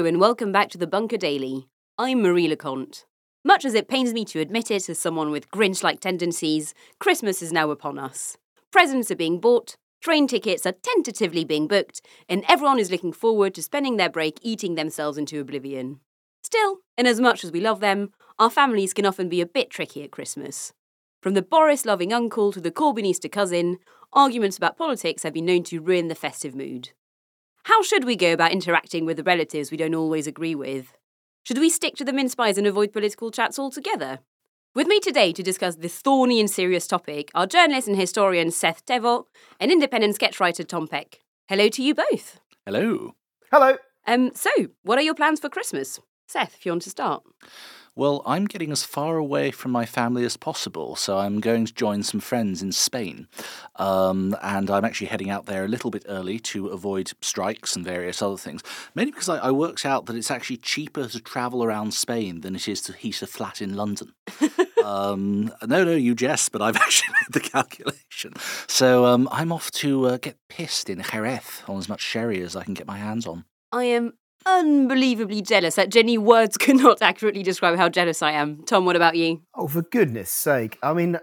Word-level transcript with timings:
And 0.00 0.18
welcome 0.18 0.50
back 0.50 0.70
to 0.70 0.78
the 0.78 0.86
Bunker 0.86 1.18
Daily. 1.18 1.68
I'm 1.98 2.22
Marie 2.22 2.48
Le 2.48 2.56
Conte. 2.56 3.04
Much 3.44 3.66
as 3.66 3.74
it 3.74 3.86
pains 3.86 4.14
me 4.14 4.24
to 4.24 4.40
admit 4.40 4.70
it 4.70 4.88
as 4.88 4.98
someone 4.98 5.30
with 5.30 5.50
Grinch 5.50 5.82
like 5.82 6.00
tendencies, 6.00 6.72
Christmas 6.98 7.42
is 7.42 7.52
now 7.52 7.70
upon 7.70 7.98
us. 7.98 8.38
Presents 8.72 9.10
are 9.10 9.16
being 9.16 9.38
bought, 9.38 9.76
train 10.00 10.26
tickets 10.26 10.64
are 10.64 10.72
tentatively 10.72 11.44
being 11.44 11.68
booked, 11.68 12.00
and 12.30 12.44
everyone 12.48 12.78
is 12.78 12.90
looking 12.90 13.12
forward 13.12 13.54
to 13.54 13.62
spending 13.62 13.98
their 13.98 14.08
break 14.08 14.38
eating 14.40 14.74
themselves 14.74 15.18
into 15.18 15.38
oblivion. 15.38 16.00
Still, 16.42 16.78
inasmuch 16.96 17.44
as 17.44 17.52
we 17.52 17.60
love 17.60 17.80
them, 17.80 18.10
our 18.38 18.50
families 18.50 18.94
can 18.94 19.04
often 19.04 19.28
be 19.28 19.42
a 19.42 19.46
bit 19.46 19.68
tricky 19.68 20.02
at 20.02 20.10
Christmas. 20.10 20.72
From 21.20 21.34
the 21.34 21.42
Boris 21.42 21.84
loving 21.84 22.12
uncle 22.12 22.52
to 22.52 22.60
the 22.60 22.72
Corbynista 22.72 23.30
cousin, 23.30 23.76
arguments 24.14 24.56
about 24.56 24.78
politics 24.78 25.24
have 25.24 25.34
been 25.34 25.46
known 25.46 25.62
to 25.64 25.78
ruin 25.78 26.08
the 26.08 26.14
festive 26.14 26.54
mood. 26.56 26.90
How 27.70 27.82
should 27.82 28.02
we 28.02 28.16
go 28.16 28.32
about 28.32 28.50
interacting 28.50 29.06
with 29.06 29.16
the 29.16 29.22
relatives 29.22 29.70
we 29.70 29.76
don't 29.76 29.94
always 29.94 30.26
agree 30.26 30.56
with? 30.56 30.92
Should 31.44 31.58
we 31.58 31.70
stick 31.70 31.94
to 31.96 32.04
the 32.04 32.12
mince 32.12 32.34
pies 32.34 32.58
and 32.58 32.66
avoid 32.66 32.92
political 32.92 33.30
chats 33.30 33.60
altogether? 33.60 34.18
With 34.74 34.88
me 34.88 34.98
today 34.98 35.32
to 35.32 35.40
discuss 35.40 35.76
this 35.76 35.96
thorny 36.00 36.40
and 36.40 36.50
serious 36.50 36.88
topic 36.88 37.30
are 37.32 37.46
journalist 37.46 37.86
and 37.86 37.96
historian 37.96 38.50
Seth 38.50 38.84
Thévoz 38.86 39.26
and 39.60 39.70
independent 39.70 40.16
sketch 40.16 40.40
writer 40.40 40.64
Tom 40.64 40.88
Peck. 40.88 41.20
Hello 41.46 41.68
to 41.68 41.80
you 41.80 41.94
both. 41.94 42.40
Hello. 42.66 43.14
Hello. 43.52 43.76
Um, 44.04 44.32
so, 44.34 44.50
what 44.82 44.98
are 44.98 45.02
your 45.02 45.14
plans 45.14 45.38
for 45.38 45.48
Christmas? 45.48 46.00
Seth, 46.26 46.56
if 46.56 46.66
you 46.66 46.72
want 46.72 46.82
to 46.82 46.90
start. 46.90 47.22
Well, 47.96 48.22
I'm 48.24 48.46
getting 48.46 48.70
as 48.70 48.84
far 48.84 49.16
away 49.16 49.50
from 49.50 49.72
my 49.72 49.84
family 49.84 50.24
as 50.24 50.36
possible, 50.36 50.94
so 50.94 51.18
I'm 51.18 51.40
going 51.40 51.66
to 51.66 51.74
join 51.74 52.02
some 52.02 52.20
friends 52.20 52.62
in 52.62 52.72
Spain. 52.72 53.26
Um, 53.76 54.36
and 54.42 54.70
I'm 54.70 54.84
actually 54.84 55.08
heading 55.08 55.28
out 55.28 55.46
there 55.46 55.64
a 55.64 55.68
little 55.68 55.90
bit 55.90 56.04
early 56.08 56.38
to 56.40 56.68
avoid 56.68 57.12
strikes 57.20 57.74
and 57.74 57.84
various 57.84 58.22
other 58.22 58.36
things. 58.36 58.62
Mainly 58.94 59.10
because 59.10 59.28
I, 59.28 59.38
I 59.38 59.50
worked 59.50 59.84
out 59.84 60.06
that 60.06 60.16
it's 60.16 60.30
actually 60.30 60.58
cheaper 60.58 61.08
to 61.08 61.20
travel 61.20 61.64
around 61.64 61.92
Spain 61.92 62.42
than 62.42 62.54
it 62.54 62.68
is 62.68 62.80
to 62.82 62.92
heat 62.92 63.22
a 63.22 63.26
flat 63.26 63.60
in 63.60 63.74
London. 63.74 64.14
um, 64.84 65.52
no, 65.66 65.84
no, 65.84 65.94
you 65.94 66.14
jest, 66.14 66.52
but 66.52 66.62
I've 66.62 66.76
actually 66.84 67.12
made 67.20 67.42
the 67.42 67.48
calculation. 67.48 68.34
So 68.68 69.04
um, 69.06 69.28
I'm 69.32 69.50
off 69.50 69.70
to 69.72 70.06
uh, 70.06 70.16
get 70.18 70.36
pissed 70.48 70.88
in 70.88 71.02
Jerez 71.02 71.62
on 71.66 71.78
as 71.78 71.88
much 71.88 72.00
sherry 72.00 72.40
as 72.40 72.54
I 72.54 72.62
can 72.62 72.74
get 72.74 72.86
my 72.86 72.98
hands 72.98 73.26
on. 73.26 73.44
I 73.72 73.84
am 73.84 74.14
unbelievably 74.46 75.42
jealous. 75.42 75.74
That 75.74 75.90
Jenny 75.90 76.18
words 76.18 76.56
cannot 76.56 77.02
accurately 77.02 77.42
describe 77.42 77.76
how 77.76 77.88
jealous 77.88 78.22
I 78.22 78.32
am. 78.32 78.62
Tom, 78.64 78.84
what 78.84 78.96
about 78.96 79.16
you? 79.16 79.42
Oh, 79.54 79.68
for 79.68 79.82
goodness 79.82 80.30
sake. 80.30 80.78
I 80.82 80.92
mean, 80.92 81.18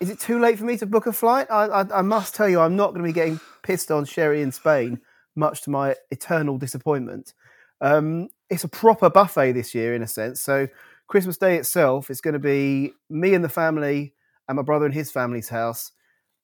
is 0.00 0.10
it 0.10 0.20
too 0.20 0.38
late 0.38 0.58
for 0.58 0.64
me 0.64 0.76
to 0.78 0.86
book 0.86 1.06
a 1.06 1.12
flight? 1.12 1.46
I, 1.50 1.66
I, 1.66 1.98
I 1.98 2.02
must 2.02 2.34
tell 2.34 2.48
you, 2.48 2.60
I'm 2.60 2.76
not 2.76 2.90
going 2.90 3.02
to 3.02 3.08
be 3.08 3.12
getting 3.12 3.40
pissed 3.62 3.90
on 3.90 4.04
sherry 4.04 4.42
in 4.42 4.52
Spain, 4.52 5.00
much 5.34 5.62
to 5.62 5.70
my 5.70 5.94
eternal 6.10 6.58
disappointment. 6.58 7.32
Um, 7.80 8.28
it's 8.50 8.64
a 8.64 8.68
proper 8.68 9.10
buffet 9.10 9.52
this 9.52 9.74
year, 9.74 9.94
in 9.94 10.02
a 10.02 10.06
sense. 10.06 10.40
So, 10.40 10.68
Christmas 11.08 11.36
Day 11.36 11.56
itself 11.56 12.10
is 12.10 12.20
going 12.20 12.34
to 12.34 12.40
be 12.40 12.92
me 13.08 13.34
and 13.34 13.44
the 13.44 13.48
family 13.48 14.14
and 14.48 14.56
my 14.56 14.62
brother 14.62 14.86
and 14.86 14.94
his 14.94 15.10
family's 15.10 15.48
house 15.48 15.92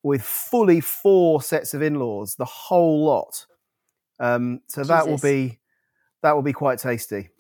with 0.03 0.23
fully 0.23 0.81
four 0.81 1.43
sets 1.43 1.75
of 1.75 1.83
in 1.83 1.97
laws, 1.97 2.37
the 2.37 2.45
whole 2.45 3.05
lot. 3.05 3.47
Um, 4.19 4.61
so, 4.69 4.83
that 4.85 5.07
will 5.07 5.19
be 5.19 5.59
that 6.23 6.35
will 6.35 6.43
be 6.43 6.53
quite 6.53 6.79
tasty. 6.79 7.31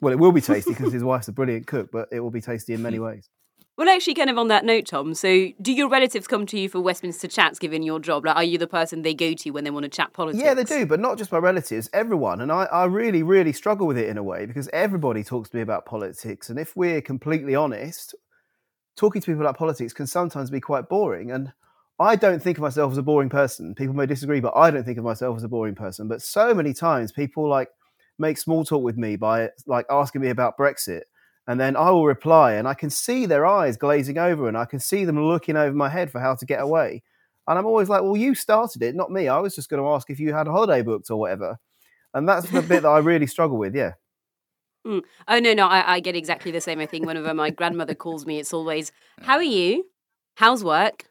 Well, 0.00 0.12
it 0.12 0.18
will 0.18 0.32
be 0.32 0.40
tasty 0.40 0.70
because 0.72 0.92
his 0.92 1.04
wife's 1.10 1.28
a 1.28 1.32
brilliant 1.32 1.66
cook, 1.66 1.90
but 1.92 2.08
it 2.10 2.20
will 2.20 2.30
be 2.30 2.40
tasty 2.40 2.74
in 2.74 2.82
many 2.82 2.98
mm. 2.98 3.04
ways. 3.04 3.28
Well, 3.78 3.88
actually, 3.88 4.14
kind 4.14 4.28
of 4.28 4.36
on 4.36 4.48
that 4.48 4.66
note, 4.66 4.86
Tom. 4.86 5.14
So, 5.14 5.48
do 5.60 5.72
your 5.72 5.88
relatives 5.88 6.26
come 6.26 6.44
to 6.46 6.58
you 6.58 6.68
for 6.68 6.80
Westminster 6.80 7.26
chats, 7.26 7.58
given 7.58 7.82
your 7.82 8.00
job? 8.00 8.26
Like, 8.26 8.36
are 8.36 8.44
you 8.44 8.58
the 8.58 8.66
person 8.66 9.00
they 9.00 9.14
go 9.14 9.32
to 9.32 9.50
when 9.50 9.64
they 9.64 9.70
want 9.70 9.84
to 9.84 9.88
chat 9.88 10.12
politics? 10.12 10.44
Yeah, 10.44 10.52
they 10.52 10.64
do, 10.64 10.84
but 10.84 11.00
not 11.00 11.16
just 11.16 11.32
my 11.32 11.38
relatives, 11.38 11.88
everyone. 11.94 12.42
And 12.42 12.52
I, 12.52 12.64
I 12.64 12.84
really, 12.84 13.22
really 13.22 13.52
struggle 13.52 13.86
with 13.86 13.96
it 13.96 14.10
in 14.10 14.18
a 14.18 14.22
way 14.22 14.44
because 14.44 14.68
everybody 14.74 15.24
talks 15.24 15.48
to 15.50 15.56
me 15.56 15.62
about 15.62 15.86
politics. 15.86 16.50
And 16.50 16.58
if 16.58 16.76
we're 16.76 17.00
completely 17.00 17.54
honest, 17.54 18.14
talking 18.96 19.22
to 19.22 19.26
people 19.26 19.40
about 19.40 19.56
politics 19.56 19.94
can 19.94 20.06
sometimes 20.06 20.50
be 20.50 20.60
quite 20.60 20.90
boring. 20.90 21.30
And 21.30 21.52
I 21.98 22.16
don't 22.16 22.42
think 22.42 22.58
of 22.58 22.62
myself 22.62 22.92
as 22.92 22.98
a 22.98 23.02
boring 23.02 23.30
person. 23.30 23.74
People 23.74 23.94
may 23.94 24.06
disagree, 24.06 24.40
but 24.40 24.54
I 24.54 24.70
don't 24.70 24.84
think 24.84 24.98
of 24.98 25.04
myself 25.04 25.36
as 25.38 25.44
a 25.44 25.48
boring 25.48 25.74
person. 25.74 26.08
But 26.08 26.20
so 26.20 26.52
many 26.52 26.74
times 26.74 27.10
people 27.10 27.48
like 27.48 27.68
make 28.18 28.38
small 28.38 28.64
talk 28.64 28.82
with 28.82 28.96
me 28.96 29.16
by 29.16 29.50
like 29.66 29.86
asking 29.90 30.20
me 30.20 30.30
about 30.30 30.58
Brexit. 30.58 31.02
And 31.48 31.58
then 31.58 31.76
I 31.76 31.90
will 31.90 32.06
reply, 32.06 32.52
and 32.52 32.68
I 32.68 32.74
can 32.74 32.88
see 32.88 33.26
their 33.26 33.44
eyes 33.44 33.76
glazing 33.76 34.16
over, 34.16 34.46
and 34.46 34.56
I 34.56 34.64
can 34.64 34.78
see 34.78 35.04
them 35.04 35.20
looking 35.20 35.56
over 35.56 35.74
my 35.74 35.88
head 35.88 36.10
for 36.10 36.20
how 36.20 36.36
to 36.36 36.46
get 36.46 36.60
away. 36.60 37.02
And 37.48 37.58
I'm 37.58 37.66
always 37.66 37.88
like, 37.88 38.02
well, 38.02 38.16
you 38.16 38.34
started 38.34 38.82
it, 38.82 38.94
not 38.94 39.10
me. 39.10 39.26
I 39.26 39.40
was 39.40 39.56
just 39.56 39.68
going 39.68 39.82
to 39.82 39.88
ask 39.88 40.08
if 40.08 40.20
you 40.20 40.32
had 40.32 40.46
a 40.46 40.52
holiday 40.52 40.82
booked 40.82 41.10
or 41.10 41.18
whatever. 41.18 41.58
And 42.14 42.28
that's 42.28 42.48
the 42.50 42.62
bit 42.62 42.82
that 42.82 42.88
I 42.88 42.98
really 42.98 43.26
struggle 43.26 43.58
with. 43.58 43.74
Yeah. 43.74 43.92
Mm. 44.84 45.02
Oh 45.28 45.38
no, 45.38 45.54
no, 45.54 45.68
I, 45.68 45.94
I 45.94 46.00
get 46.00 46.16
exactly 46.16 46.50
the 46.50 46.60
same. 46.60 46.80
I 46.80 46.86
think 46.86 47.06
whenever 47.06 47.32
my 47.32 47.50
grandmother 47.50 47.94
calls 47.94 48.26
me, 48.26 48.40
it's 48.40 48.52
always, 48.52 48.90
"How 49.20 49.36
are 49.36 49.42
you? 49.44 49.84
How's 50.34 50.64
work? 50.64 51.04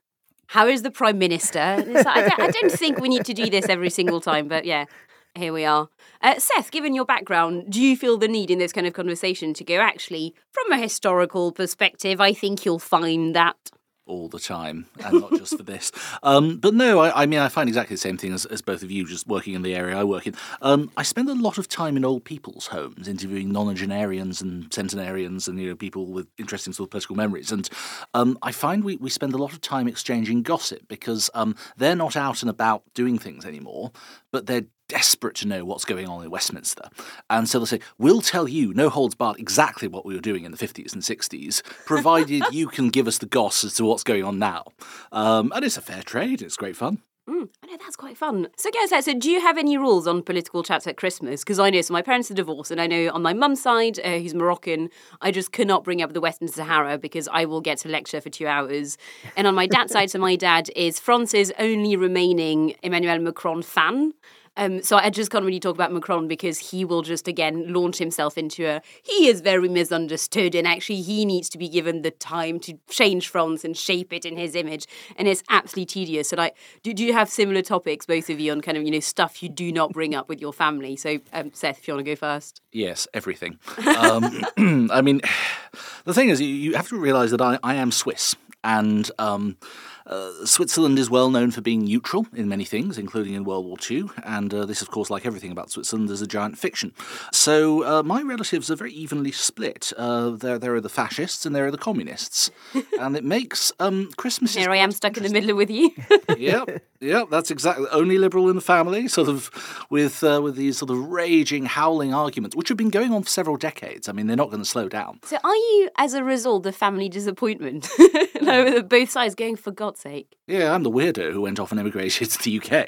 How 0.48 0.68
is 0.68 0.82
the 0.82 0.92
prime 0.92 1.18
minister?" 1.18 1.82
Like, 1.88 2.06
I, 2.06 2.48
I 2.48 2.52
don't 2.52 2.70
think 2.70 3.00
we 3.00 3.08
need 3.08 3.24
to 3.24 3.34
do 3.34 3.50
this 3.50 3.70
every 3.70 3.90
single 3.90 4.20
time, 4.20 4.50
but 4.50 4.66
yeah, 4.66 4.88
here 5.36 5.54
we 5.54 5.66
are. 5.66 5.90
Uh, 6.22 6.40
Seth, 6.40 6.72
given 6.72 6.94
your 6.94 7.06
background, 7.06 7.72
do 7.72 7.82
you 7.82 7.96
feel 7.96 8.18
the 8.18 8.28
need 8.28 8.52
in 8.52 8.60
this 8.60 8.74
kind 8.74 8.86
of 8.86 8.94
conversation 8.94 9.54
to 9.56 9.64
go 9.64 9.78
actually 9.80 10.36
from 10.52 10.72
a 10.72 10.78
historical 10.78 11.52
perspective? 11.52 12.20
I 12.20 12.34
think 12.34 12.66
you'll 12.66 12.80
find 12.80 13.36
that. 13.36 13.72
all 14.08 14.28
the 14.28 14.40
time, 14.40 14.88
and 15.06 15.22
not 15.22 15.32
just 15.32 15.56
for 15.56 15.64
this. 15.64 15.92
Um, 16.24 16.58
but 16.58 16.74
no, 16.76 17.00
I, 17.00 17.24
I 17.24 17.26
mean, 17.26 17.40
I 17.40 17.48
find 17.48 17.68
exactly 17.68 17.96
the 17.96 18.00
same 18.02 18.18
thing 18.18 18.34
as, 18.34 18.46
as 18.46 18.62
both 18.62 18.84
of 18.84 18.92
you, 18.92 19.08
just 19.08 19.26
working 19.26 19.54
in 19.56 19.64
the 19.64 19.74
area 19.74 19.98
I 19.98 20.04
work 20.04 20.28
in. 20.28 20.36
Um, 20.62 20.92
I 20.96 21.04
spend 21.04 21.30
a 21.30 21.34
lot 21.34 21.58
of 21.58 21.68
time 21.68 21.98
in 21.98 22.06
old 22.06 22.26
people's 22.26 22.68
homes, 22.68 23.08
interviewing 23.08 23.52
nonagenarians 23.52 24.42
and 24.42 24.72
centenarians 24.72 25.48
and 25.48 25.60
you 25.60 25.70
know 25.70 25.76
people 25.76 26.06
with 26.08 26.28
interesting 26.38 26.74
sort 26.74 26.88
of 26.88 26.92
political 26.92 27.16
memories. 27.16 27.52
And 27.52 27.68
um, 28.14 28.38
I 28.44 28.52
find 28.52 28.84
we, 28.84 28.98
we 28.98 29.10
spend 29.10 29.34
a 29.34 29.38
lot 29.38 29.54
of 29.54 29.62
time 29.62 29.88
exchanging 29.88 30.44
gossip 30.44 30.88
because 30.88 31.30
um, 31.34 31.56
they're 31.78 31.96
not 31.96 32.16
out 32.16 32.44
and 32.44 32.50
about 32.50 32.84
doing 32.94 33.18
things 33.18 33.46
anymore, 33.46 33.92
but 34.32 34.46
they're 34.46 34.66
desperate 34.92 35.36
to 35.38 35.48
know 35.48 35.64
what's 35.64 35.86
going 35.86 36.06
on 36.10 36.22
in 36.22 36.30
Westminster. 36.30 36.90
And 37.30 37.48
so 37.48 37.60
they'll 37.60 37.66
say, 37.66 37.80
We'll 37.98 38.22
tell 38.22 38.48
you, 38.48 38.74
no 38.74 38.90
holds 38.90 39.16
barred, 39.16 39.40
exactly 39.40 39.88
what 39.88 40.06
we 40.06 40.14
were 40.14 40.22
doing 40.22 40.44
in 40.44 40.52
the 40.52 40.58
50s 40.58 40.94
and 40.94 41.02
60s, 41.02 41.64
provided 41.86 42.44
you 42.52 42.68
can 42.68 42.90
give 42.90 43.08
us 43.08 43.18
the 43.18 43.26
goss 43.26 43.64
as 43.64 43.76
to 43.76 43.86
what's 43.86 44.04
going 44.04 44.26
on 44.26 44.38
now. 44.38 44.66
Um, 45.14 45.54
and 45.56 45.64
it's 45.64 45.78
a 45.78 45.82
fair 45.82 46.04
trade, 46.04 46.42
it's 46.42 46.58
great 46.58 46.76
fun. 46.76 47.02
Mm, 47.30 47.48
I 47.64 47.68
know 47.68 47.78
that's 47.80 47.96
quite 47.96 48.18
fun. 48.18 48.48
So, 48.58 48.70
guys, 48.72 49.06
so 49.06 49.14
do 49.14 49.30
you 49.30 49.40
have 49.40 49.58
any 49.58 49.78
rules 49.78 50.08
on 50.08 50.24
political 50.24 50.64
chats 50.64 50.88
at 50.88 50.98
Christmas? 50.98 51.42
Because 51.42 51.60
I 51.60 51.70
know, 51.70 51.80
so 51.82 51.94
my 51.94 52.02
parents 52.02 52.30
are 52.32 52.34
divorced, 52.34 52.72
and 52.72 52.82
I 52.82 52.88
know 52.88 53.12
on 53.12 53.22
my 53.22 53.34
mum's 53.34 53.62
side, 53.62 54.00
uh, 54.04 54.18
who's 54.18 54.34
Moroccan, 54.34 54.90
I 55.22 55.32
just 55.32 55.52
cannot 55.52 55.84
bring 55.84 56.02
up 56.02 56.14
the 56.14 56.20
Western 56.20 56.48
Sahara 56.48 56.98
because 56.98 57.30
I 57.32 57.46
will 57.46 57.62
get 57.62 57.78
to 57.80 57.90
lecture 57.90 58.20
for 58.20 58.30
two 58.30 58.48
hours. 58.48 58.98
And 59.38 59.46
on 59.48 59.54
my 59.54 59.68
dad's 59.68 59.94
side, 59.94 60.10
so 60.10 60.20
my 60.20 60.36
dad 60.36 60.72
is 60.76 61.00
France's 61.00 61.52
only 61.60 61.96
remaining 61.96 62.76
Emmanuel 62.82 63.20
Macron 63.20 63.62
fan. 63.62 64.14
Um, 64.58 64.82
so 64.82 64.98
I 64.98 65.10
just 65.10 65.32
can't 65.32 65.46
really 65.46 65.60
talk 65.60 65.76
about 65.76 65.94
Macron 65.94 66.28
because 66.28 66.60
he 66.60 66.84
will 66.84 67.02
just 67.02 67.28
again 67.28 67.72
launch 67.72 67.98
himself 67.98 68.38
into 68.38 68.66
a 68.66 68.82
he 69.02 69.28
is 69.28 69.42
very 69.42 69.70
misunderstood 69.70 70.56
and 70.56 70.68
actually 70.68 71.02
he 71.02 71.26
needs 71.26 71.50
to 71.50 71.58
be 71.58 71.70
given 71.70 72.02
the 72.02 72.12
time 72.12 72.60
to 72.62 72.78
change 72.90 73.30
France 73.30 73.64
and 73.64 73.78
shape 73.78 74.12
it 74.12 74.26
in 74.26 74.36
his 74.36 74.56
image 74.56 74.88
and 75.16 75.28
it's 75.28 75.44
absolutely 75.50 75.86
tedious. 75.86 76.30
So 76.30 76.36
like, 76.36 76.56
do, 76.84 76.94
do 76.94 77.04
you 77.04 77.14
have 77.14 77.30
similar 77.30 77.62
topics, 77.62 78.06
both 78.06 78.30
of 78.30 78.40
you, 78.40 78.52
on 78.52 78.62
kind 78.62 78.78
of 78.78 78.84
you 78.84 78.92
know 78.92 79.00
stuff 79.00 79.42
you 79.42 79.50
do 79.50 79.72
not 79.72 79.94
bring 79.94 80.14
up 80.16 80.28
with 80.28 80.42
your 80.42 80.54
family? 80.54 80.96
So 80.96 81.20
um, 81.34 81.52
Seth, 81.54 81.80
if 81.80 81.88
you 81.88 81.94
want 81.94 82.06
to 82.06 82.12
go 82.12 82.16
first. 82.16 82.62
Yes, 82.72 83.08
everything. 83.14 83.60
Um, 83.98 84.46
I 84.92 85.02
mean, 85.02 85.22
the 86.06 86.14
thing 86.14 86.30
is, 86.30 86.42
you, 86.42 86.74
have 86.76 86.90
to 86.90 86.98
realise 86.98 87.32
that 87.32 87.42
I, 87.42 87.60
I 87.64 87.76
am 87.76 87.92
Swiss, 87.92 88.36
and 88.64 89.10
um, 89.20 89.58
uh, 90.06 90.46
Switzerland 90.46 91.00
is 91.00 91.10
well 91.10 91.30
known 91.30 91.52
for 91.52 91.62
being 91.62 91.84
neutral 91.84 92.26
in 92.34 92.48
many 92.48 92.66
things, 92.66 92.98
including 92.98 93.34
in 93.34 93.44
World 93.44 93.66
War 93.66 93.78
II. 93.90 94.10
And 94.24 94.54
uh, 94.54 94.66
this, 94.66 94.82
of 94.82 94.90
course, 94.92 95.10
like 95.10 95.26
everything 95.26 95.52
about 95.52 95.72
Switzerland, 95.72 96.10
is 96.10 96.22
a 96.22 96.28
giant 96.28 96.58
fiction. 96.58 96.94
So 97.32 97.84
uh, 97.84 98.04
my 98.04 98.22
relatives 98.22 98.70
are 98.72 98.76
very 98.76 98.94
evenly 98.94 99.32
split. 99.32 99.92
Uh, 99.98 100.32
there, 100.32 100.58
there 100.58 100.76
are 100.76 100.82
the 100.82 100.90
fascists 100.90 101.46
and 101.46 101.56
there 101.56 101.66
are 101.66 101.72
the 101.72 101.78
communists, 101.78 102.52
and 103.00 103.16
it 103.16 103.24
makes 103.24 103.72
um, 103.80 104.10
Christmas. 104.18 104.56
Here 104.56 104.70
I 104.70 104.78
am 104.78 104.92
stuck 104.92 105.18
in 105.18 105.24
the 105.24 105.30
middle 105.30 105.56
with 105.56 105.70
you. 105.70 105.92
yep, 106.38 106.84
yep, 107.00 107.30
that's 107.30 107.52
exactly 107.52 107.88
only 107.92 108.18
liberal 108.18 108.50
in 108.50 108.56
the 108.56 108.62
family, 108.62 109.08
sort 109.08 109.28
of 109.28 109.50
with 109.90 110.24
uh, 110.24 110.42
with 110.42 110.56
these 110.56 110.78
sort 110.78 110.92
of 110.92 110.98
raging, 110.98 111.66
howling 111.66 112.14
arguments, 112.14 112.56
which 112.56 112.70
have 112.70 112.78
been 112.78 112.90
going 112.90 113.14
on 113.14 113.24
for 113.24 113.30
several 113.30 113.58
decades. 113.58 114.10
I 114.10 114.12
mean, 114.12 114.28
they're 114.28 114.38
not 114.38 114.50
going 114.50 114.62
to 114.62 114.70
slow 114.70 114.90
down. 114.90 115.20
so 115.24 115.38
are 115.44 115.56
you, 115.56 115.90
as 115.98 116.14
a 116.14 116.24
result, 116.24 116.64
the 116.64 116.72
family 116.72 117.10
disappointment? 117.10 117.90
no, 118.42 118.82
both 118.82 119.10
sides 119.10 119.36
going 119.36 119.56
for 119.56 119.72
God's 119.92 120.02
sake. 120.02 120.38
Yeah, 120.48 120.74
I'm 120.74 120.84
the 120.84 120.90
weirdo 120.92 121.34
who 121.34 121.42
went 121.42 121.60
off 121.60 121.72
and 121.72 121.80
emigrated 121.80 122.30
to 122.32 122.44
the 122.44 122.60
UK. 122.62 122.88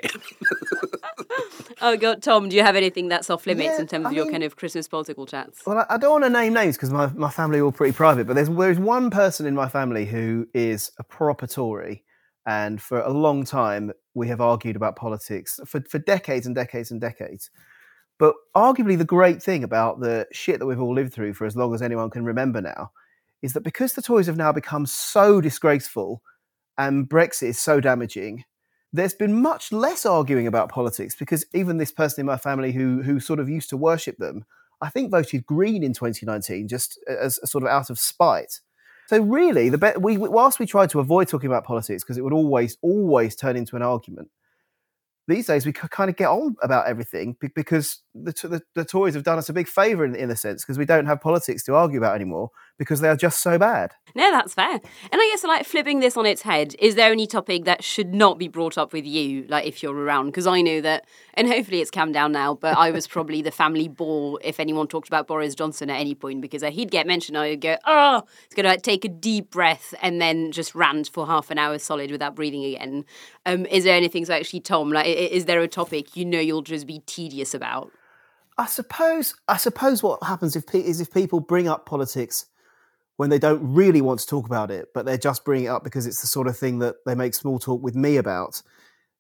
Oh 1.82 1.98
God, 1.98 2.24
Tom, 2.24 2.48
do 2.48 2.56
you 2.56 2.62
have 2.64 2.78
anything 2.78 3.10
that's 3.10 3.30
off 3.30 3.46
limits 3.46 3.66
Yeah, 3.74 3.82
in 3.82 3.88
terms 3.88 4.06
I 4.06 4.10
of 4.10 4.16
your 4.16 4.24
mean- 4.26 4.32
kind 4.36 4.44
of 4.46 4.56
Christmas 4.56 4.88
political 4.88 5.26
chats? 5.26 5.62
Well, 5.66 5.80
I 5.80 5.96
I 5.96 5.98
don't 5.98 6.12
want 6.12 6.24
to 6.24 6.30
name 6.30 6.54
names 6.54 6.78
because 6.78 6.92
my, 6.92 7.08
my 7.08 7.30
family 7.30 7.60
are 7.60 7.66
all 7.66 7.74
pretty 7.74 7.94
private, 7.94 8.26
but 8.26 8.36
there's, 8.36 8.48
there's 8.50 8.80
one 8.80 9.10
person 9.10 9.46
in 9.46 9.54
my 9.54 9.68
family 9.68 10.06
who 10.06 10.48
is 10.54 10.92
a 10.98 11.04
proper 11.04 11.46
Tory. 11.46 12.06
And 12.46 12.82
for 12.82 13.02
a 13.02 13.10
long 13.12 13.44
time, 13.44 13.92
we 14.14 14.30
have 14.30 14.40
argued 14.40 14.78
about 14.78 14.96
politics 14.96 15.60
for, 15.66 15.82
for 15.90 16.00
decades 16.00 16.46
and 16.46 16.56
decades 16.56 16.90
and 16.92 17.02
decades. 17.02 17.50
But 18.18 18.36
arguably, 18.56 18.98
the 18.98 19.04
great 19.06 19.44
thing 19.44 19.64
about 19.66 20.00
the 20.00 20.26
shit 20.32 20.60
that 20.60 20.66
we've 20.66 20.80
all 20.82 20.94
lived 20.96 21.14
through 21.14 21.34
for 21.34 21.46
as 21.46 21.58
long 21.58 21.74
as 21.74 21.82
anyone 21.82 22.10
can 22.12 22.24
remember 22.24 22.62
now 22.62 22.92
is 23.42 23.52
that 23.54 23.62
because 23.64 23.94
the 23.94 24.02
Tories 24.02 24.28
have 24.28 24.38
now 24.38 24.54
become 24.54 24.86
so 24.86 25.42
disgraceful 25.42 26.22
and 26.78 27.08
Brexit 27.10 27.50
is 27.50 27.60
so 27.60 27.80
damaging, 27.80 28.46
there's 28.92 29.14
been 29.14 29.42
much 29.42 29.72
less 29.72 30.06
arguing 30.06 30.48
about 30.48 30.70
politics 30.70 31.16
because 31.16 31.46
even 31.54 31.78
this 31.78 31.92
person 31.92 32.22
in 32.22 32.26
my 32.26 32.38
family 32.38 32.72
who 32.72 33.02
who 33.02 33.20
sort 33.20 33.40
of 33.40 33.50
used 33.50 33.70
to 33.70 33.78
worship 33.78 34.18
them, 34.18 34.46
I 34.82 34.90
think 34.90 35.12
voted 35.12 35.46
Green 35.46 35.84
in 35.84 35.94
2019 35.94 36.68
just 36.68 37.00
as 37.08 37.40
sort 37.50 37.64
of 37.64 37.70
out 37.70 37.90
of 37.90 37.98
spite. 37.98 38.60
So 39.08 39.22
really, 39.22 39.70
the 39.70 39.78
be- 39.78 40.00
we 40.00 40.18
whilst 40.18 40.60
we 40.60 40.66
tried 40.66 40.90
to 40.92 41.00
avoid 41.00 41.28
talking 41.28 41.48
about 41.48 41.66
politics 41.66 42.04
because 42.04 42.18
it 42.18 42.24
would 42.24 42.34
always 42.34 42.78
always 42.82 43.36
turn 43.36 43.58
into 43.58 43.76
an 43.76 43.82
argument, 43.82 44.30
these 45.28 45.48
days 45.48 45.66
we 45.66 45.72
kind 45.72 46.10
of 46.10 46.16
get 46.16 46.28
on 46.28 46.56
about 46.62 46.88
everything 46.88 47.36
because 47.56 48.02
the, 48.14 48.32
the, 48.44 48.62
the 48.76 48.86
Tories 48.86 49.14
have 49.14 49.24
done 49.24 49.38
us 49.38 49.50
a 49.50 49.54
big 49.54 49.68
favour 49.68 50.04
in, 50.04 50.16
in 50.16 50.30
a 50.30 50.36
sense 50.36 50.64
because 50.64 50.78
we 50.78 50.86
don't 50.86 51.06
have 51.06 51.22
politics 51.22 51.64
to 51.64 51.76
argue 51.76 51.98
about 51.98 52.16
anymore 52.16 52.50
because 52.78 53.02
they 53.02 53.08
are 53.08 53.16
just 53.16 53.42
so 53.42 53.58
bad. 53.58 53.94
No, 54.16 54.30
that's 54.32 54.54
fair. 54.54 54.74
And 54.74 54.82
I 55.14 55.30
guess 55.32 55.44
like 55.44 55.66
flipping 55.66 56.00
this 56.00 56.18
on 56.18 56.26
its 56.26 56.42
head, 56.42 56.76
is 56.80 56.96
there 56.96 57.12
any 57.12 57.26
topic 57.26 57.66
that 57.66 57.84
should 57.84 58.14
not 58.14 58.38
be 58.38 58.48
brought 58.48 58.78
up 58.78 58.92
with 58.94 59.06
you, 59.06 59.46
like 59.48 59.66
if 59.66 59.82
you're 59.82 59.96
around? 59.96 60.28
Because 60.28 60.48
I 60.48 60.62
know 60.62 60.82
that, 60.82 61.06
and 61.36 61.48
hopefully 61.48 61.82
it's 61.82 61.92
calmed 61.92 62.14
down 62.14 62.32
now, 62.32 62.56
but 62.56 62.78
I 62.78 62.92
was 62.92 63.08
probably 63.08 63.42
the 63.42 63.52
family 63.52 63.88
bore 63.88 64.40
if 64.44 64.60
anyone 64.60 64.88
talked 64.88 65.08
about 65.08 65.28
Boris 65.28 65.56
Johnson 65.56 65.90
at 65.90 66.00
any 66.00 66.16
point 66.16 66.42
because 66.42 66.64
he'd 66.64 66.92
get 66.92 67.08
mentioned, 67.08 67.38
I 67.38 67.52
would 67.52 67.62
go, 67.62 67.78
oh, 67.86 68.24
it's 68.46 68.56
going 68.56 68.66
to 68.66 68.72
like, 68.72 68.82
take 68.82 69.06
a 69.06 69.10
deep 69.10 69.52
breath 69.52 69.94
and 70.02 70.22
then 70.22 70.52
just 70.52 70.76
rant 70.76 71.10
for 71.10 71.26
half 71.26 71.50
an 71.50 71.58
hour 71.58 71.80
solid 71.80 72.12
without 72.12 72.36
breathing 72.36 72.64
again. 72.66 73.06
Um, 73.46 73.66
is 73.68 73.84
there 73.84 73.96
anything 73.96 74.26
so 74.26 74.34
actually, 74.34 74.62
Tom, 74.62 74.92
like, 74.92 75.08
is 75.14 75.46
there 75.46 75.62
a 75.62 75.68
topic 75.68 76.16
you 76.16 76.26
know 76.26 76.40
you'll 76.40 76.62
just 76.62 76.88
be 76.88 77.00
tedious 77.06 77.54
about? 77.54 77.92
I 78.58 78.66
suppose. 78.66 79.36
I 79.48 79.58
suppose 79.58 80.04
what 80.04 80.24
happens 80.24 80.56
if 80.56 80.74
is 80.74 81.02
if 81.02 81.14
people 81.14 81.40
bring 81.40 81.68
up 81.68 81.86
politics 81.86 82.46
when 83.18 83.30
they 83.30 83.40
don't 83.40 83.62
really 83.74 84.02
want 84.02 84.20
to 84.20 84.28
talk 84.28 84.46
about 84.46 84.72
it, 84.72 84.90
but 84.94 85.06
they're 85.06 85.18
just 85.18 85.46
bringing 85.46 85.66
it 85.66 85.70
up 85.70 85.84
because 85.84 86.06
it's 86.06 86.22
the 86.22 86.28
sort 86.28 86.48
of 86.48 86.58
thing 86.58 86.80
that 86.80 86.96
they 87.06 87.16
make 87.16 87.34
small 87.34 87.60
talk 87.60 87.82
with 87.82 87.96
me 87.96 88.18
about. 88.18 88.62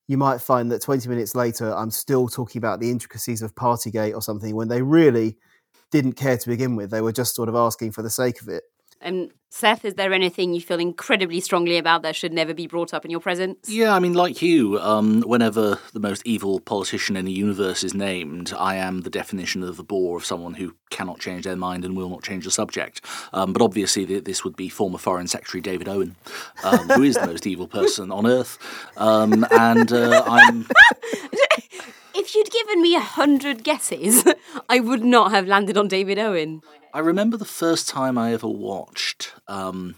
You 0.08 0.18
might 0.18 0.42
find 0.42 0.72
that 0.72 0.82
20 0.82 1.08
minutes 1.08 1.36
later, 1.36 1.74
I'm 1.74 1.92
still 1.92 2.28
talking 2.28 2.60
about 2.60 2.80
the 2.80 2.92
intricacies 2.92 3.42
of 3.42 3.56
Partygate 3.56 4.14
or 4.14 4.22
something 4.22 4.56
when 4.56 4.68
they 4.68 4.82
really 4.82 5.38
didn't 5.92 6.14
care 6.14 6.38
to 6.38 6.50
begin 6.50 6.76
with. 6.76 6.90
They 6.90 7.02
were 7.02 7.12
just 7.12 7.36
sort 7.36 7.50
of 7.50 7.56
asking 7.56 7.92
for 7.92 8.02
the 8.02 8.10
sake 8.10 8.42
of 8.42 8.50
it. 8.50 8.64
And 9.04 9.32
Seth, 9.50 9.86
is 9.86 9.94
there 9.94 10.14
anything 10.14 10.56
you 10.56 10.62
feel 10.62 10.80
incredibly 10.80 11.40
strongly 11.40 11.78
about 11.78 12.02
that 12.02 12.16
should 12.16 12.34
never 12.34 12.56
be 12.56 12.66
brought 12.66 12.92
up 12.92 13.06
in 13.06 13.12
your 13.12 13.20
presence? 13.20 13.70
Yeah, 13.70 13.94
I 13.94 14.00
mean, 14.00 14.14
like 14.14 14.42
you, 14.42 14.80
um, 14.80 15.22
whenever 15.22 15.78
the 15.94 16.00
most 16.00 16.24
evil 16.26 16.60
politician 16.60 17.16
in 17.16 17.26
the 17.26 17.32
universe 17.32 17.84
is 17.84 17.94
named, 17.94 18.52
I 18.58 18.78
am 18.78 19.02
the 19.02 19.12
definition 19.12 19.62
of 19.62 19.78
the 19.78 19.84
bore 19.84 20.18
of 20.18 20.26
someone 20.26 20.56
who 20.56 20.76
cannot 20.90 21.20
change 21.20 21.44
their 21.44 21.56
mind 21.56 21.86
and 21.86 21.96
will 21.96 22.10
not 22.10 22.24
change 22.24 22.46
the 22.46 22.52
subject. 22.52 23.06
Um, 23.32 23.54
but 23.54 23.62
obviously, 23.62 24.06
this 24.06 24.44
would 24.44 24.56
be 24.56 24.70
former 24.70 24.98
Foreign 24.98 25.28
Secretary 25.28 25.62
David 25.62 25.88
Owen, 25.88 26.16
um, 26.64 26.90
who 26.90 27.04
is 27.04 27.16
the 27.16 27.28
most 27.28 27.46
evil 27.46 27.68
person 27.68 28.12
on 28.12 28.26
earth. 28.26 28.58
Um, 28.98 29.46
and 29.52 29.94
uh, 29.94 30.24
I'm. 30.26 30.68
if 32.16 32.36
you'd 32.36 32.52
given 32.52 32.82
me 32.82 32.96
a 32.96 33.00
hundred 33.00 33.64
guesses, 33.64 34.24
I 34.70 34.80
would 34.80 35.04
not 35.04 35.32
have 35.32 35.48
landed 35.48 35.78
on 35.78 35.88
David 35.88 36.20
Owen. 36.20 36.62
I 36.94 37.00
remember 37.00 37.38
the 37.38 37.46
first 37.46 37.90
time 37.90 38.18
I 38.18 38.34
ever 38.34 38.48
watched 38.48 39.34
um, 39.48 39.96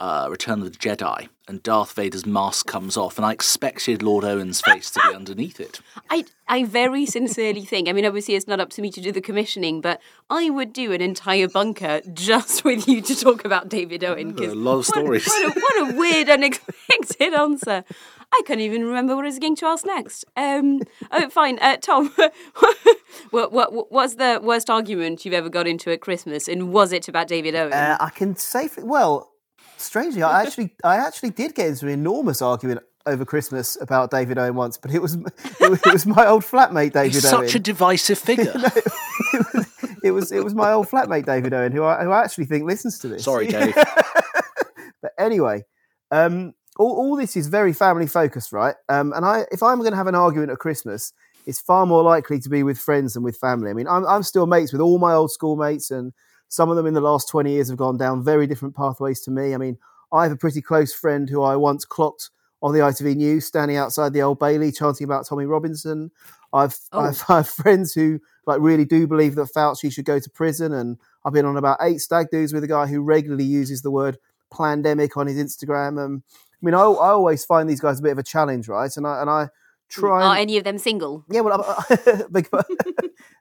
uh, 0.00 0.28
Return 0.30 0.62
of 0.62 0.72
the 0.72 0.78
Jedi, 0.78 1.28
and 1.46 1.62
Darth 1.62 1.92
Vader's 1.92 2.24
mask 2.24 2.66
comes 2.66 2.96
off, 2.96 3.18
and 3.18 3.26
I 3.26 3.32
expected 3.32 4.02
Lord 4.02 4.24
Owen's 4.24 4.62
face 4.62 4.90
to 4.92 5.00
be 5.06 5.14
underneath 5.14 5.60
it. 5.60 5.80
I, 6.08 6.24
I 6.48 6.64
very 6.64 7.04
sincerely 7.04 7.66
think, 7.66 7.86
I 7.86 7.92
mean, 7.92 8.06
obviously 8.06 8.34
it's 8.34 8.48
not 8.48 8.60
up 8.60 8.70
to 8.70 8.82
me 8.82 8.90
to 8.92 9.00
do 9.00 9.12
the 9.12 9.20
commissioning, 9.20 9.82
but 9.82 10.00
I 10.30 10.48
would 10.48 10.72
do 10.72 10.92
an 10.92 11.02
entire 11.02 11.48
bunker 11.48 12.00
just 12.14 12.64
with 12.64 12.88
you 12.88 13.02
to 13.02 13.14
talk 13.14 13.44
about 13.44 13.68
David 13.68 14.02
Owen. 14.02 14.36
A 14.38 14.54
lot 14.54 14.78
of 14.78 14.86
stories. 14.86 15.26
What, 15.26 15.54
what, 15.54 15.56
a, 15.56 15.60
what 15.84 15.94
a 15.94 15.96
weird, 15.96 16.30
unexpected 16.30 17.34
answer. 17.34 17.84
I 18.32 18.42
can't 18.46 18.60
even 18.60 18.84
remember 18.84 19.14
what 19.16 19.26
I 19.26 19.28
was 19.28 19.38
going 19.38 19.56
to 19.56 19.66
ask 19.66 19.84
next. 19.84 20.24
Um, 20.34 20.80
oh, 21.10 21.28
fine. 21.28 21.58
Uh, 21.60 21.76
Tom, 21.76 22.14
what, 23.30 23.52
what 23.52 23.90
what's 23.90 24.14
the 24.14 24.40
worst 24.40 24.70
argument 24.70 25.24
you've 25.24 25.34
ever 25.34 25.48
got 25.48 25.66
into 25.66 25.90
at 25.90 26.00
Christmas, 26.00 26.46
and 26.46 26.72
was 26.72 26.92
it 26.92 27.08
about 27.08 27.26
David 27.26 27.56
Owen? 27.56 27.72
Uh, 27.72 27.96
I 27.98 28.10
can 28.10 28.36
safely. 28.36 28.84
Well, 28.84 29.30
strangely, 29.80 30.22
I 30.22 30.42
actually 30.42 30.74
I 30.84 30.96
actually 30.96 31.30
did 31.30 31.54
get 31.54 31.68
into 31.68 31.86
an 31.86 31.92
enormous 31.92 32.42
argument 32.42 32.80
over 33.06 33.24
Christmas 33.24 33.80
about 33.80 34.10
David 34.10 34.38
Owen 34.38 34.54
once, 34.54 34.76
but 34.76 34.92
it 34.92 35.00
was 35.00 35.14
it 35.14 35.70
was, 35.70 35.80
it 35.86 35.92
was 35.92 36.06
my 36.06 36.26
old 36.26 36.42
flatmate 36.42 36.92
David 36.92 37.14
He's 37.14 37.32
Owen. 37.32 37.46
Such 37.46 37.54
a 37.56 37.58
divisive 37.58 38.18
figure. 38.26 38.52
no, 38.54 38.68
it, 38.74 39.54
was, 39.54 39.66
it 40.04 40.10
was 40.10 40.32
it 40.32 40.44
was 40.44 40.54
my 40.54 40.72
old 40.72 40.88
flatmate 40.88 41.26
David 41.26 41.52
Owen 41.54 41.72
who 41.72 41.84
I 41.84 42.04
who 42.04 42.10
I 42.10 42.22
actually 42.22 42.46
think 42.46 42.64
listens 42.64 42.98
to 43.00 43.08
this. 43.08 43.24
Sorry, 43.24 43.46
Dave. 43.46 43.74
but 45.02 45.12
anyway, 45.18 45.64
um, 46.10 46.54
all, 46.78 46.92
all 46.96 47.16
this 47.16 47.36
is 47.36 47.48
very 47.48 47.72
family 47.72 48.06
focused, 48.06 48.52
right? 48.52 48.74
Um, 48.88 49.12
and 49.12 49.24
I, 49.24 49.44
if 49.50 49.62
I'm 49.62 49.78
going 49.78 49.92
to 49.92 49.96
have 49.96 50.06
an 50.06 50.14
argument 50.14 50.50
at 50.50 50.58
Christmas, 50.58 51.12
it's 51.46 51.60
far 51.60 51.86
more 51.86 52.02
likely 52.02 52.38
to 52.40 52.48
be 52.48 52.62
with 52.62 52.78
friends 52.78 53.14
than 53.14 53.22
with 53.22 53.36
family. 53.36 53.70
I 53.70 53.74
mean, 53.74 53.88
I'm, 53.88 54.06
I'm 54.06 54.22
still 54.22 54.46
mates 54.46 54.72
with 54.72 54.80
all 54.80 54.98
my 54.98 55.12
old 55.12 55.30
schoolmates, 55.30 55.90
and 55.90 56.12
some 56.50 56.68
of 56.68 56.76
them 56.76 56.86
in 56.86 56.94
the 56.94 57.00
last 57.00 57.28
20 57.28 57.52
years 57.52 57.68
have 57.68 57.78
gone 57.78 57.96
down 57.96 58.24
very 58.24 58.46
different 58.46 58.74
pathways 58.74 59.20
to 59.20 59.30
me. 59.30 59.54
I 59.54 59.56
mean, 59.56 59.78
I 60.12 60.24
have 60.24 60.32
a 60.32 60.36
pretty 60.36 60.60
close 60.60 60.92
friend 60.92 61.30
who 61.30 61.42
I 61.42 61.54
once 61.54 61.84
clocked 61.84 62.30
on 62.60 62.74
the 62.74 62.80
ITV 62.80 63.14
News 63.16 63.46
standing 63.46 63.76
outside 63.76 64.12
the 64.12 64.22
Old 64.22 64.40
Bailey 64.40 64.72
chanting 64.72 65.04
about 65.04 65.26
Tommy 65.26 65.46
Robinson. 65.46 66.10
I've, 66.52 66.76
oh. 66.92 67.00
I've, 67.00 67.24
I 67.28 67.36
have 67.36 67.48
friends 67.48 67.94
who 67.94 68.20
like 68.46 68.60
really 68.60 68.84
do 68.84 69.06
believe 69.06 69.36
that 69.36 69.52
Fauci 69.54 69.92
should 69.92 70.04
go 70.04 70.18
to 70.18 70.30
prison, 70.30 70.72
and 70.72 70.98
I've 71.24 71.32
been 71.32 71.46
on 71.46 71.56
about 71.56 71.78
eight 71.80 72.00
stag 72.00 72.30
do's 72.30 72.52
with 72.52 72.64
a 72.64 72.68
guy 72.68 72.86
who 72.86 73.00
regularly 73.00 73.44
uses 73.44 73.82
the 73.82 73.90
word 73.92 74.18
pandemic 74.52 75.16
on 75.16 75.28
his 75.28 75.36
Instagram. 75.38 76.04
Um, 76.04 76.24
I 76.34 76.66
mean, 76.66 76.74
I, 76.74 76.80
I 76.80 77.10
always 77.10 77.44
find 77.44 77.70
these 77.70 77.80
guys 77.80 78.00
a 78.00 78.02
bit 78.02 78.12
of 78.12 78.18
a 78.18 78.24
challenge, 78.24 78.66
right? 78.66 78.90
And 78.96 79.06
I 79.06 79.20
and 79.20 79.30
I 79.30 79.48
try. 79.88 80.24
Are 80.24 80.36
any 80.36 80.56
of 80.58 80.64
them 80.64 80.78
single? 80.78 81.24
Yeah, 81.30 81.42
well, 81.42 81.84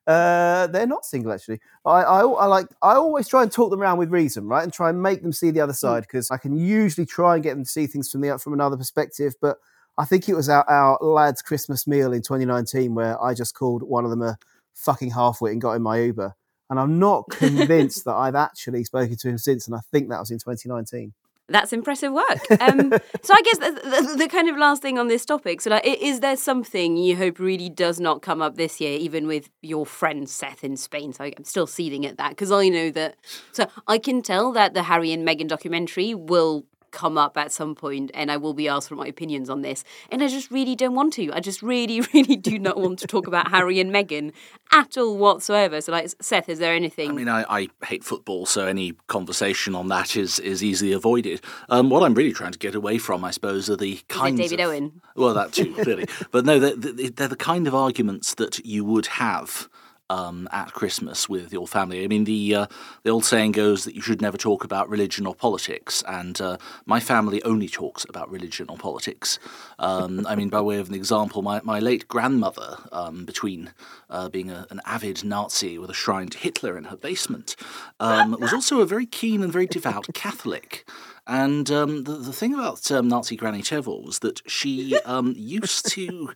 uh, 0.08 0.68
they're 0.68 0.88
not 0.88 1.06
single 1.06 1.32
actually. 1.32 1.60
I, 1.86 2.02
I, 2.02 2.22
I 2.22 2.46
like 2.46 2.68
I 2.82 2.94
always 2.94 3.28
try 3.28 3.44
and 3.44 3.52
talk 3.52 3.70
them 3.70 3.82
around 3.82 4.00
with 4.00 4.10
reason, 4.10 4.48
right, 4.48 4.64
and 4.64 4.74
try 4.74 4.90
and 4.90 5.02
make 5.02 5.22
them 5.22 5.32
see 5.32 5.52
the 5.52 5.62
other 5.62 5.74
hmm. 5.74 5.78
side 5.78 6.02
because 6.04 6.32
I 6.32 6.38
can 6.38 6.58
usually 6.58 7.06
try 7.06 7.36
and 7.36 7.44
get 7.44 7.56
them 7.56 7.64
to 7.64 7.70
see 7.70 7.88
things 7.88 8.12
from 8.12 8.22
the 8.22 8.38
from 8.40 8.54
another 8.54 8.78
perspective. 8.78 9.36
But 9.42 9.58
I 9.98 10.06
think 10.06 10.30
it 10.30 10.34
was 10.34 10.50
our, 10.50 10.68
our 10.70 10.98
lads' 11.02 11.42
Christmas 11.42 11.86
meal 11.86 12.14
in 12.14 12.22
2019 12.22 12.96
where 12.96 13.22
I 13.22 13.34
just 13.34 13.54
called 13.54 13.84
one 13.84 14.06
of 14.06 14.10
them 14.10 14.22
a 14.22 14.38
fucking 14.74 15.12
halfwit 15.12 15.52
and 15.52 15.62
got 15.62 15.74
in 15.74 15.82
my 15.82 16.00
Uber. 16.00 16.36
And 16.70 16.80
I'm 16.80 17.00
not 17.00 17.26
convinced 17.32 18.06
that 18.06 18.16
I've 18.16 18.36
actually 18.36 18.86
spoken 18.86 19.18
to 19.18 19.30
him 19.30 19.38
since, 19.38 19.68
and 19.68 19.76
I 19.76 19.82
think 19.92 20.10
that 20.10 20.20
was 20.20 20.32
in 20.32 20.38
2019. 20.38 21.14
That's 21.50 21.74
impressive 21.74 22.14
work. 22.14 22.62
Um, 22.62 22.92
so 23.22 23.34
I 23.34 23.42
guess 23.42 23.58
the, 23.58 23.72
the, 23.72 24.16
the, 24.18 24.28
kind 24.28 24.50
of 24.50 24.58
last 24.58 24.82
thing 24.82 24.98
on 24.98 25.08
this 25.08 25.26
topic. 25.26 25.62
So, 25.62 25.72
like, 25.72 25.86
is 25.86 26.20
there 26.20 26.38
something 26.38 26.98
you 26.98 27.16
hope 27.16 27.40
really 27.40 27.70
does 27.70 28.00
not 28.00 28.22
come 28.22 28.42
up 28.42 28.56
this 28.56 28.80
year, 28.80 28.98
even 28.98 29.28
with 29.28 29.50
your 29.62 29.86
friend 29.86 30.30
Seth 30.30 30.64
in 30.64 30.78
Spain? 30.78 31.14
So 31.14 31.26
I'm 31.26 31.44
still 31.44 31.68
seething 31.68 32.06
at 32.06 32.18
that 32.18 32.30
because 32.32 32.52
I 32.52 32.70
know 32.70 32.92
that. 32.92 33.16
So 33.52 33.68
I 33.88 33.98
can 33.98 34.22
tell 34.22 34.52
that 34.54 34.74
the 34.74 34.84
Harry 34.84 35.12
and 35.12 35.28
Meghan 35.28 35.48
documentary 35.48 36.14
will 36.14 36.66
come 36.92 37.18
up 37.18 37.38
at 37.38 37.52
some 37.52 37.76
point 37.76 38.12
and 38.14 38.32
I 38.32 38.38
will 38.38 38.54
be 38.54 38.68
asked 38.68 38.90
for 38.90 38.96
my 38.96 39.08
opinions 39.08 39.50
on 39.50 39.62
this. 39.62 39.84
And 40.12 40.24
I 40.24 40.28
just 40.28 40.52
really 40.52 40.76
don't 40.76 40.96
want 40.96 41.14
to. 41.14 41.32
I 41.32 41.40
just 41.40 41.62
really, 41.62 42.02
really 42.14 42.36
do 42.36 42.60
not 42.60 42.78
want 42.78 43.00
to 43.00 43.08
talk 43.08 43.28
about 43.28 43.50
Harry 43.50 43.80
and 43.80 43.92
Meghan 43.92 44.32
at 44.72 44.98
all 44.98 45.18
whatsoever. 45.18 45.82
So, 45.82 45.92
like, 45.92 46.10
Seth, 46.22 46.50
is 46.50 46.60
there 46.60 46.74
anything? 46.74 47.10
I 47.10 47.14
mean, 47.14 47.30
I, 47.30 47.46
I 47.50 47.68
hate 47.86 48.04
football, 48.04 48.46
so 48.46 48.66
any 48.68 48.94
conversation 49.08 49.76
on 49.76 49.88
that 49.88 50.16
is, 50.16 50.40
is 50.40 50.64
easily 50.64 50.92
avoided. 50.92 51.42
Um, 51.70 51.90
what 51.90 52.04
I'm 52.04 52.14
really 52.14 52.34
trying 52.34 52.52
to 52.52 52.60
get 52.60 52.76
away 52.76 52.98
from, 52.98 53.24
I 53.24 53.32
suppose, 53.32 53.70
are 53.70 53.76
the 53.76 54.00
kinds 54.08 54.40
David 54.40 54.60
of, 54.60 54.70
Owen? 54.70 55.02
Well, 55.16 55.34
that 55.34 55.54
too, 55.54 55.74
clearly. 55.74 56.08
but 56.32 56.46
no, 56.46 56.60
they're, 56.60 57.10
they're 57.10 57.28
the 57.28 57.36
kind 57.36 57.68
of 57.68 57.76
arguments 57.76 58.36
that 58.36 58.66
you 58.66 58.86
would 58.86 59.08
have 59.08 59.70
um, 60.10 60.48
at 60.52 60.74
Christmas 60.74 61.30
with 61.30 61.54
your 61.54 61.68
family. 61.68 62.04
I 62.04 62.08
mean, 62.08 62.24
the 62.24 62.56
uh, 62.56 62.66
the 63.04 63.10
old 63.10 63.26
saying 63.26 63.52
goes 63.54 63.84
that 63.86 63.96
you 63.96 64.02
should 64.02 64.22
never 64.22 64.38
talk 64.38 64.64
about 64.64 64.90
religion 64.90 65.26
or 65.26 65.36
politics, 65.36 66.04
and 66.08 66.40
uh, 66.42 66.58
my 66.86 67.00
family 67.00 67.42
only 67.44 67.70
talks 67.70 68.06
about 68.10 68.30
religion 68.30 68.68
or 68.70 68.78
politics. 68.78 69.40
Um, 69.78 70.26
I 70.28 70.36
mean, 70.36 70.50
by 70.50 70.62
way 70.62 70.80
of 70.80 70.90
an 70.90 70.96
example, 70.96 71.42
my, 71.42 71.62
my 71.64 71.80
late 71.80 72.08
grandmother, 72.08 72.78
um, 72.92 73.26
between 73.26 73.72
uh, 74.10 74.30
being 74.30 74.50
a, 74.50 74.66
an 74.70 74.82
avid 74.86 75.24
Nazi 75.24 75.78
with 75.78 75.90
a 75.90 75.94
shrine 75.94 76.28
to 76.30 76.38
Hitler 76.38 76.78
in 76.78 76.86
her 76.86 76.98
basement, 76.98 77.56
um, 78.00 78.36
was 78.40 78.54
also 78.54 78.82
a 78.82 78.86
very 78.86 79.06
keen 79.06 79.44
and 79.44 79.54
very 79.54 79.68
devout 79.68 80.08
Catholic. 80.14 80.88
And 81.28 81.70
um, 81.70 82.06
the, 82.06 82.14
the 82.14 82.34
thing 82.34 82.56
about 82.56 82.90
um, 82.92 83.08
Nazi 83.08 83.36
Granny 83.36 83.62
Thévoz 83.62 84.04
was 84.04 84.20
that 84.20 84.42
she 84.50 85.00
used 85.36 85.88
to 85.92 86.34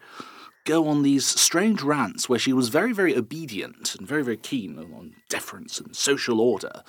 go 0.65 0.87
on 0.87 1.03
these 1.03 1.25
strange 1.25 1.81
rants 1.81 2.29
where 2.29 2.39
she 2.39 2.53
was 2.53 2.69
very, 2.69 2.93
very 2.93 3.15
obedient 3.15 3.95
and 3.95 4.07
very, 4.07 4.23
very 4.23 4.37
keen 4.37 4.77
on 4.77 5.13
deference 5.29 5.79
and 5.79 5.95
social 5.95 6.39
order. 6.39 6.83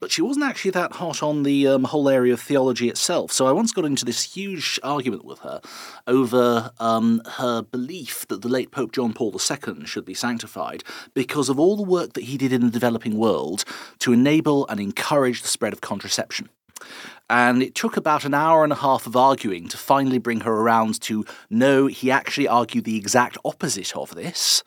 but 0.00 0.10
she 0.10 0.22
wasn't 0.22 0.44
actually 0.44 0.70
that 0.70 0.92
hot 0.92 1.22
on 1.22 1.42
the 1.42 1.66
um, 1.66 1.84
whole 1.84 2.08
area 2.08 2.32
of 2.32 2.40
theology 2.40 2.88
itself. 2.88 3.30
So 3.30 3.46
I 3.46 3.52
once 3.52 3.70
got 3.70 3.84
into 3.84 4.06
this 4.06 4.34
huge 4.34 4.80
argument 4.82 5.26
with 5.26 5.40
her 5.40 5.60
over 6.06 6.70
um, 6.80 7.20
her 7.36 7.62
belief 7.62 8.26
that 8.28 8.40
the 8.40 8.48
late 8.48 8.70
Pope 8.70 8.92
John 8.92 9.12
Paul 9.12 9.32
II 9.32 9.84
should 9.84 10.06
be 10.06 10.14
sanctified 10.14 10.82
because 11.12 11.50
of 11.50 11.60
all 11.60 11.76
the 11.76 11.82
work 11.82 12.14
that 12.14 12.24
he 12.24 12.38
did 12.38 12.52
in 12.52 12.62
the 12.62 12.70
developing 12.70 13.18
world 13.18 13.64
to 13.98 14.12
enable 14.12 14.66
and 14.68 14.80
encourage 14.80 15.42
the 15.42 15.48
spread 15.48 15.74
of 15.74 15.82
contraception. 15.82 16.48
And 17.28 17.62
it 17.62 17.74
took 17.74 17.96
about 17.96 18.24
an 18.24 18.34
hour 18.34 18.64
and 18.64 18.72
a 18.72 18.76
half 18.76 19.06
of 19.06 19.16
arguing 19.16 19.68
to 19.68 19.76
finally 19.76 20.18
bring 20.18 20.40
her 20.40 20.52
around 20.52 21.00
to 21.02 21.24
no, 21.48 21.86
he 21.86 22.10
actually 22.10 22.48
argued 22.48 22.84
the 22.84 22.96
exact 22.96 23.38
opposite 23.44 23.96
of 23.96 24.14
this. 24.14 24.64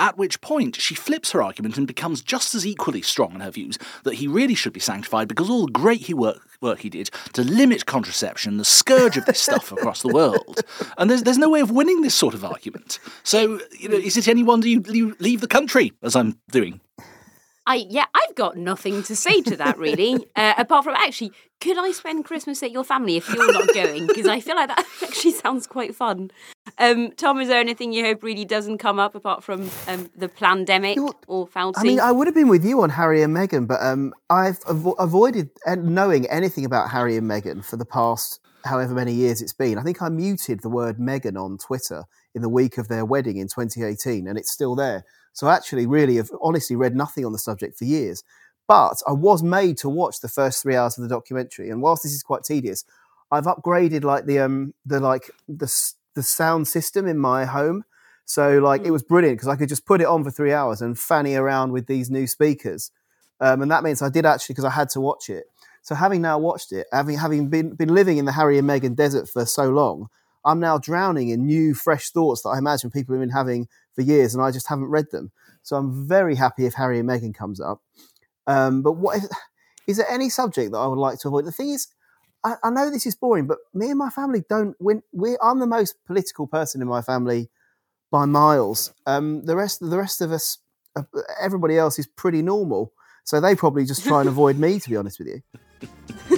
At 0.00 0.16
which 0.16 0.40
point, 0.40 0.76
she 0.76 0.94
flips 0.94 1.32
her 1.32 1.42
argument 1.42 1.76
and 1.76 1.84
becomes 1.84 2.22
just 2.22 2.54
as 2.54 2.64
equally 2.64 3.02
strong 3.02 3.34
in 3.34 3.40
her 3.40 3.50
views 3.50 3.78
that 4.04 4.14
he 4.14 4.28
really 4.28 4.54
should 4.54 4.72
be 4.72 4.78
sanctified 4.78 5.26
because 5.26 5.50
all 5.50 5.66
the 5.66 5.72
great 5.72 6.02
he 6.02 6.14
work, 6.14 6.40
work 6.60 6.80
he 6.80 6.88
did 6.88 7.10
to 7.32 7.42
limit 7.42 7.84
contraception, 7.86 8.58
the 8.58 8.64
scourge 8.64 9.16
of 9.16 9.26
this 9.26 9.40
stuff 9.40 9.72
across 9.72 10.02
the 10.02 10.12
world. 10.12 10.60
And 10.98 11.10
there's, 11.10 11.24
there's 11.24 11.38
no 11.38 11.50
way 11.50 11.60
of 11.60 11.72
winning 11.72 12.02
this 12.02 12.14
sort 12.14 12.34
of 12.34 12.44
argument. 12.44 13.00
So, 13.24 13.60
you 13.76 13.88
know, 13.88 13.96
is 13.96 14.16
it 14.16 14.28
any 14.28 14.44
wonder 14.44 14.68
you 14.68 15.16
leave 15.18 15.40
the 15.40 15.48
country, 15.48 15.92
as 16.00 16.14
I'm 16.14 16.38
doing? 16.52 16.80
I 17.68 17.86
yeah, 17.90 18.06
I've 18.14 18.34
got 18.34 18.56
nothing 18.56 19.02
to 19.04 19.14
say 19.14 19.42
to 19.42 19.56
that 19.56 19.76
really. 19.78 20.26
uh, 20.36 20.54
apart 20.56 20.84
from 20.84 20.94
actually, 20.94 21.32
could 21.60 21.76
I 21.76 21.92
spend 21.92 22.24
Christmas 22.24 22.62
at 22.62 22.70
your 22.70 22.82
family 22.82 23.18
if 23.18 23.28
you're 23.28 23.52
not 23.52 23.72
going? 23.74 24.06
Because 24.06 24.26
I 24.26 24.40
feel 24.40 24.56
like 24.56 24.68
that 24.68 24.86
actually 25.02 25.32
sounds 25.32 25.66
quite 25.66 25.94
fun. 25.94 26.30
Um, 26.78 27.12
Tom, 27.12 27.38
is 27.40 27.48
there 27.48 27.60
anything 27.60 27.92
you 27.92 28.04
hope 28.04 28.22
really 28.22 28.46
doesn't 28.46 28.78
come 28.78 28.98
up 28.98 29.14
apart 29.14 29.44
from 29.44 29.70
um, 29.86 30.10
the 30.16 30.30
pandemic 30.30 30.98
or 31.26 31.46
Fauci? 31.46 31.74
I 31.76 31.82
mean, 31.82 32.00
I 32.00 32.10
would 32.10 32.26
have 32.26 32.34
been 32.34 32.48
with 32.48 32.64
you 32.64 32.80
on 32.82 32.90
Harry 32.90 33.22
and 33.22 33.36
Meghan, 33.36 33.66
but 33.66 33.82
um, 33.82 34.14
I've 34.30 34.60
avo- 34.60 34.96
avoided 34.98 35.50
knowing 35.66 36.26
anything 36.26 36.64
about 36.64 36.90
Harry 36.90 37.16
and 37.18 37.30
Meghan 37.30 37.62
for 37.62 37.76
the 37.76 37.84
past 37.84 38.40
however 38.64 38.94
many 38.94 39.12
years 39.12 39.42
it's 39.42 39.52
been. 39.52 39.78
I 39.78 39.82
think 39.82 40.00
I 40.00 40.08
muted 40.08 40.60
the 40.62 40.68
word 40.68 40.98
Meghan 40.98 41.36
on 41.36 41.58
Twitter 41.58 42.04
in 42.34 42.42
the 42.42 42.48
week 42.48 42.78
of 42.78 42.88
their 42.88 43.04
wedding 43.04 43.36
in 43.36 43.46
2018, 43.46 44.26
and 44.26 44.38
it's 44.38 44.50
still 44.50 44.74
there. 44.74 45.04
So 45.32 45.46
I 45.46 45.54
actually 45.54 45.86
really 45.86 46.16
have 46.16 46.30
honestly 46.42 46.76
read 46.76 46.96
nothing 46.96 47.24
on 47.24 47.32
the 47.32 47.38
subject 47.38 47.78
for 47.78 47.84
years. 47.84 48.24
But 48.66 49.02
I 49.06 49.12
was 49.12 49.42
made 49.42 49.78
to 49.78 49.88
watch 49.88 50.20
the 50.20 50.28
first 50.28 50.62
three 50.62 50.76
hours 50.76 50.98
of 50.98 51.02
the 51.02 51.08
documentary, 51.08 51.70
and 51.70 51.80
whilst 51.80 52.02
this 52.02 52.12
is 52.12 52.22
quite 52.22 52.44
tedious, 52.44 52.84
I've 53.30 53.46
upgraded 53.46 54.04
like 54.04 54.26
the 54.26 54.40
um 54.40 54.74
the 54.84 55.00
like 55.00 55.30
the 55.48 55.72
the 56.14 56.22
sound 56.22 56.68
system 56.68 57.06
in 57.06 57.18
my 57.18 57.44
home. 57.46 57.84
So 58.26 58.58
like 58.58 58.82
it 58.82 58.88
mm. 58.88 58.92
was 58.92 59.02
brilliant 59.02 59.38
because 59.38 59.48
I 59.48 59.56
could 59.56 59.70
just 59.70 59.86
put 59.86 60.02
it 60.02 60.06
on 60.06 60.22
for 60.22 60.30
three 60.30 60.52
hours 60.52 60.82
and 60.82 60.98
fanny 60.98 61.34
around 61.34 61.72
with 61.72 61.86
these 61.86 62.10
new 62.10 62.26
speakers, 62.26 62.90
um, 63.40 63.62
and 63.62 63.70
that 63.70 63.82
means 63.82 64.02
I 64.02 64.10
did 64.10 64.26
actually 64.26 64.54
because 64.54 64.66
I 64.66 64.70
had 64.70 64.90
to 64.90 65.00
watch 65.00 65.30
it. 65.30 65.44
So 65.80 65.94
having 65.94 66.20
now 66.20 66.38
watched 66.38 66.72
it, 66.72 66.86
having 66.92 67.16
having 67.16 67.48
been 67.48 67.70
been 67.70 67.94
living 67.94 68.18
in 68.18 68.26
the 68.26 68.32
Harry 68.32 68.58
and 68.58 68.68
Meghan 68.68 68.94
desert 68.94 69.30
for 69.30 69.46
so 69.46 69.70
long, 69.70 70.08
I'm 70.48 70.60
now 70.60 70.78
drowning 70.78 71.28
in 71.28 71.44
new, 71.44 71.74
fresh 71.74 72.08
thoughts 72.08 72.42
that 72.42 72.48
I 72.48 72.58
imagine 72.58 72.90
people 72.90 73.14
have 73.14 73.20
been 73.20 73.28
having 73.28 73.68
for 73.94 74.00
years, 74.00 74.34
and 74.34 74.42
I 74.42 74.50
just 74.50 74.66
haven't 74.66 74.86
read 74.86 75.10
them. 75.12 75.30
So 75.62 75.76
I'm 75.76 76.08
very 76.08 76.34
happy 76.34 76.64
if 76.64 76.72
Harry 76.72 76.98
and 76.98 77.08
Meghan 77.08 77.34
comes 77.34 77.60
up. 77.60 77.82
Um, 78.46 78.80
but 78.80 78.92
what 78.92 79.18
is, 79.18 79.30
is 79.86 79.96
there 79.98 80.10
any 80.10 80.30
subject 80.30 80.72
that 80.72 80.78
I 80.78 80.86
would 80.86 80.98
like 80.98 81.18
to 81.20 81.28
avoid? 81.28 81.44
The 81.44 81.52
thing 81.52 81.68
is, 81.68 81.88
I, 82.42 82.54
I 82.64 82.70
know 82.70 82.90
this 82.90 83.04
is 83.04 83.14
boring, 83.14 83.46
but 83.46 83.58
me 83.74 83.90
and 83.90 83.98
my 83.98 84.08
family 84.08 84.42
don't 84.48 84.74
win. 84.80 85.02
We 85.12 85.36
I'm 85.42 85.58
the 85.58 85.66
most 85.66 85.96
political 86.06 86.46
person 86.46 86.80
in 86.80 86.88
my 86.88 87.02
family 87.02 87.50
by 88.10 88.24
miles. 88.24 88.94
Um, 89.06 89.44
the 89.44 89.54
rest 89.54 89.80
the 89.80 89.98
rest 89.98 90.22
of 90.22 90.32
us, 90.32 90.58
uh, 90.96 91.02
everybody 91.42 91.76
else 91.76 91.98
is 91.98 92.06
pretty 92.06 92.40
normal. 92.40 92.92
So 93.24 93.38
they 93.38 93.54
probably 93.54 93.84
just 93.84 94.04
try 94.04 94.20
and 94.20 94.28
avoid 94.30 94.58
me, 94.58 94.80
to 94.80 94.88
be 94.88 94.96
honest 94.96 95.18
with 95.18 95.28
you. 95.28 96.37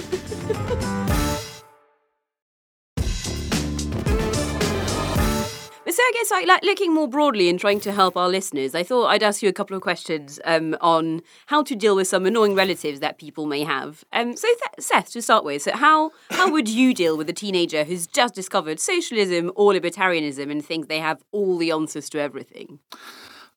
Guess 6.21 6.29
like, 6.29 6.45
like 6.45 6.63
looking 6.63 6.93
more 6.93 7.07
broadly 7.07 7.49
and 7.49 7.59
trying 7.59 7.79
to 7.79 7.91
help 7.91 8.15
our 8.15 8.29
listeners, 8.29 8.75
I 8.75 8.83
thought 8.83 9.07
I'd 9.07 9.23
ask 9.23 9.41
you 9.41 9.49
a 9.49 9.53
couple 9.53 9.75
of 9.75 9.81
questions 9.81 10.39
um, 10.45 10.77
on 10.79 11.23
how 11.47 11.63
to 11.63 11.75
deal 11.75 11.95
with 11.95 12.07
some 12.07 12.27
annoying 12.27 12.53
relatives 12.53 12.99
that 12.99 13.17
people 13.17 13.47
may 13.47 13.63
have. 13.63 14.03
Um, 14.13 14.37
so 14.37 14.47
Th- 14.47 14.85
Seth, 14.85 15.11
to 15.13 15.21
start 15.23 15.43
with, 15.43 15.63
so 15.63 15.71
how 15.71 16.11
how 16.29 16.51
would 16.51 16.69
you 16.69 16.93
deal 16.93 17.17
with 17.17 17.27
a 17.27 17.33
teenager 17.33 17.83
who's 17.83 18.05
just 18.05 18.35
discovered 18.35 18.79
socialism 18.79 19.51
or 19.55 19.73
libertarianism 19.73 20.51
and 20.51 20.63
thinks 20.63 20.87
they 20.87 20.99
have 20.99 21.23
all 21.31 21.57
the 21.57 21.71
answers 21.71 22.07
to 22.11 22.19
everything? 22.21 22.77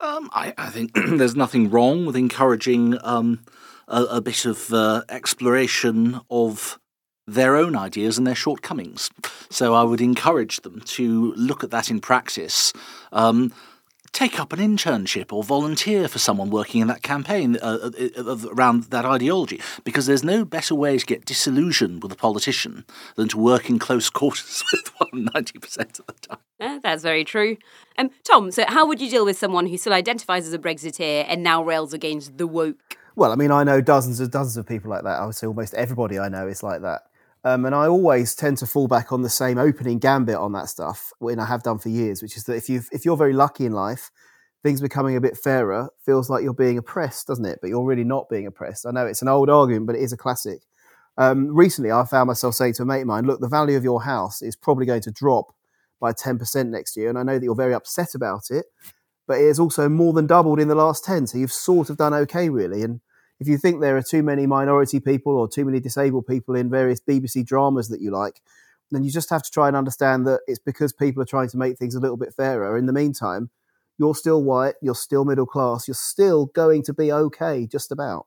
Um, 0.01 0.31
I, 0.33 0.55
I, 0.57 0.71
think 0.71 0.93
there's 1.19 1.37
nothing 1.37 1.69
wrong 1.69 2.07
with 2.07 2.17
encouraging 2.17 2.97
um, 3.05 3.45
a, 3.89 4.05
a, 4.05 4.21
bit 4.23 4.47
of 4.47 4.73
uh, 4.73 5.03
exploration 5.11 6.19
of 6.31 6.79
their 7.27 7.57
own 7.57 7.77
ideas 7.77 8.19
and 8.19 8.27
their 8.27 8.35
shortcomings. 8.35 9.11
So 9.51 9.75
I 9.75 9.83
would 9.83 10.01
encourage 10.01 10.61
them 10.61 10.81
to 10.81 11.33
look 11.35 11.65
at 11.65 11.71
that 11.71 11.91
in 11.91 12.01
practice. 12.01 12.73
Um, 13.13 13.53
take 14.15 14.39
up 14.39 14.53
an 14.53 14.61
internship 14.61 15.33
or 15.33 15.43
volunteer 15.43 16.07
for 16.07 16.21
someone 16.21 16.49
working 16.49 16.81
in 16.81 16.87
that 16.87 17.03
campaign 17.03 17.59
uh, 17.61 17.91
uh, 18.17 18.23
uh 18.23 18.37
around 18.53 18.85
that 18.85 19.05
ideology 19.05 19.61
because 19.83 20.07
there's 20.07 20.23
no 20.23 20.45
better 20.45 20.75
way 20.75 20.97
to 20.97 21.05
get 21.05 21.25
disillusioned 21.25 22.01
with 22.03 22.13
a 22.13 22.17
politician 22.17 22.85
than 23.17 23.29
to 23.29 23.37
work 23.37 23.69
in 23.69 23.79
close 23.79 24.09
quarters 24.19 24.63
with 24.73 24.89
one 24.99 25.27
90% 25.27 25.99
of 25.99 26.07
the 26.07 26.13
time. 26.13 26.39
Yeah, 26.61 26.79
that's 26.83 27.03
very 27.03 27.25
true. 27.25 27.57
Um, 27.99 28.11
Tom, 28.23 28.51
so 28.53 28.65
how 28.69 28.87
would 28.87 29.01
you 29.01 29.11
deal 29.11 29.25
with 29.25 29.37
someone 29.37 29.67
who 29.67 29.77
still 29.77 29.93
identifies 29.93 30.47
as 30.47 30.55
a 30.55 30.59
Brexiteer 30.59 31.27
and 31.29 31.43
now 31.43 31.63
rails 31.63 31.93
against 31.93 32.39
the 32.39 32.47
woke? 32.47 32.97
Well, 33.17 33.33
I 33.33 33.37
mean, 33.37 33.51
I 33.51 33.65
know 33.65 33.81
dozens 33.81 34.21
and 34.21 34.31
dozens 34.31 34.57
of 34.57 34.67
people 34.67 34.91
like 34.91 35.03
that. 35.03 35.21
I 35.21 35.27
would 35.27 35.35
say 35.35 35.47
almost 35.47 35.75
everybody 35.75 36.19
I 36.19 36.29
know 36.29 36.47
is 36.47 36.63
like 36.63 36.83
that. 36.83 37.03
Um, 37.45 37.67
and 37.67 37.75
I 37.75 37.87
always 37.87 38.35
tend 38.35 38.57
to 38.59 38.67
fall 38.67 38.89
back 38.89 39.13
on 39.13 39.21
the 39.21 39.29
same 39.29 39.59
opening 39.59 39.99
gambit 39.99 40.37
on 40.37 40.53
that 40.53 40.71
stuff 40.71 41.13
when 41.19 41.39
I 41.39 41.45
have 41.45 41.63
done 41.63 41.79
for 41.79 41.91
years, 41.91 42.23
which 42.23 42.37
is 42.39 42.45
that 42.45 42.57
if 42.57 42.71
you 42.71 42.83
if 42.91 43.05
you're 43.05 43.19
very 43.19 43.35
lucky 43.35 43.67
in 43.67 43.73
life, 43.73 44.11
things 44.63 44.81
becoming 44.81 45.15
a 45.15 45.21
bit 45.21 45.37
fairer 45.37 45.91
feels 46.07 46.31
like 46.31 46.43
you're 46.43 46.55
being 46.55 46.79
oppressed, 46.79 47.27
doesn't 47.27 47.45
it? 47.45 47.59
But 47.61 47.69
you're 47.69 47.85
really 47.85 48.05
not 48.05 48.31
being 48.31 48.47
oppressed. 48.47 48.87
I 48.87 48.93
know 48.93 49.07
it's 49.07 49.21
an 49.21 49.29
old 49.29 49.51
argument, 49.51 49.87
but 49.87 49.97
it 49.97 50.03
is 50.03 50.13
a 50.13 50.17
classic. 50.17 50.61
Um, 51.19 51.55
recently, 51.55 51.93
I 51.93 52.05
found 52.07 52.29
myself 52.29 52.55
saying 52.55 52.75
to 52.75 52.83
a 52.83 52.87
mate 52.87 53.03
of 53.03 53.07
mine, 53.07 53.27
"Look, 53.27 53.41
the 53.41 53.49
value 53.49 53.77
of 53.77 53.85
your 53.85 54.03
house 54.03 54.41
is 54.41 54.57
probably 54.57 54.87
going 54.87 55.03
to 55.03 55.11
drop 55.11 55.55
by 56.01 56.13
ten 56.13 56.39
percent 56.39 56.71
next 56.71 56.97
year, 56.97 57.11
and 57.11 57.19
I 57.19 57.23
know 57.25 57.39
that 57.39 57.45
you're 57.45 57.55
very 57.55 57.75
upset 57.75 58.15
about 58.15 58.51
it, 58.51 58.65
but 59.27 59.39
it 59.39 59.49
has 59.49 59.61
also 59.61 59.91
more 59.91 60.15
than 60.15 60.27
doubled 60.27 60.61
in 60.61 60.69
the 60.69 60.75
last 60.75 61.05
ten. 61.05 61.27
So 61.27 61.37
you've 61.37 61.53
sort 61.53 61.91
of 61.91 61.99
done 61.99 62.15
okay, 62.15 62.49
really." 62.49 62.83
And 62.83 63.01
if 63.41 63.49
you 63.49 63.59
think 63.59 63.81
there 63.81 63.97
are 63.97 64.03
too 64.03 64.23
many 64.23 64.47
minority 64.47 65.01
people 65.01 65.37
or 65.37 65.49
too 65.49 65.65
many 65.65 65.81
disabled 65.81 66.27
people 66.27 66.55
in 66.55 66.71
various 66.71 67.01
BBC 67.01 67.45
dramas 67.45 67.89
that 67.89 68.01
you 68.01 68.11
like, 68.11 68.41
then 68.91 69.03
you 69.03 69.11
just 69.11 69.31
have 69.31 69.43
to 69.43 69.51
try 69.51 69.69
and 69.69 69.77
understand 69.77 70.27
that 70.27 70.41
it's 70.47 70.59
because 70.59 70.93
people 70.93 71.23
are 71.23 71.27
trying 71.27 71.49
to 71.49 71.57
make 71.57 71.79
things 71.79 71.95
a 71.95 72.01
little 72.01 72.17
bit 72.17 72.35
fairer. 72.35 72.77
In 72.79 72.87
the 72.87 72.93
meantime, 72.93 73.51
you're 73.99 74.15
still 74.15 74.43
white, 74.43 74.75
you're 74.83 74.95
still 74.95 75.25
middle 75.25 75.47
class, 75.47 75.89
you're 75.89 75.95
still 75.95 76.47
going 76.47 76.83
to 76.85 76.93
be 76.93 77.13
okay, 77.13 77.67
just 77.67 77.93
about. 77.93 78.27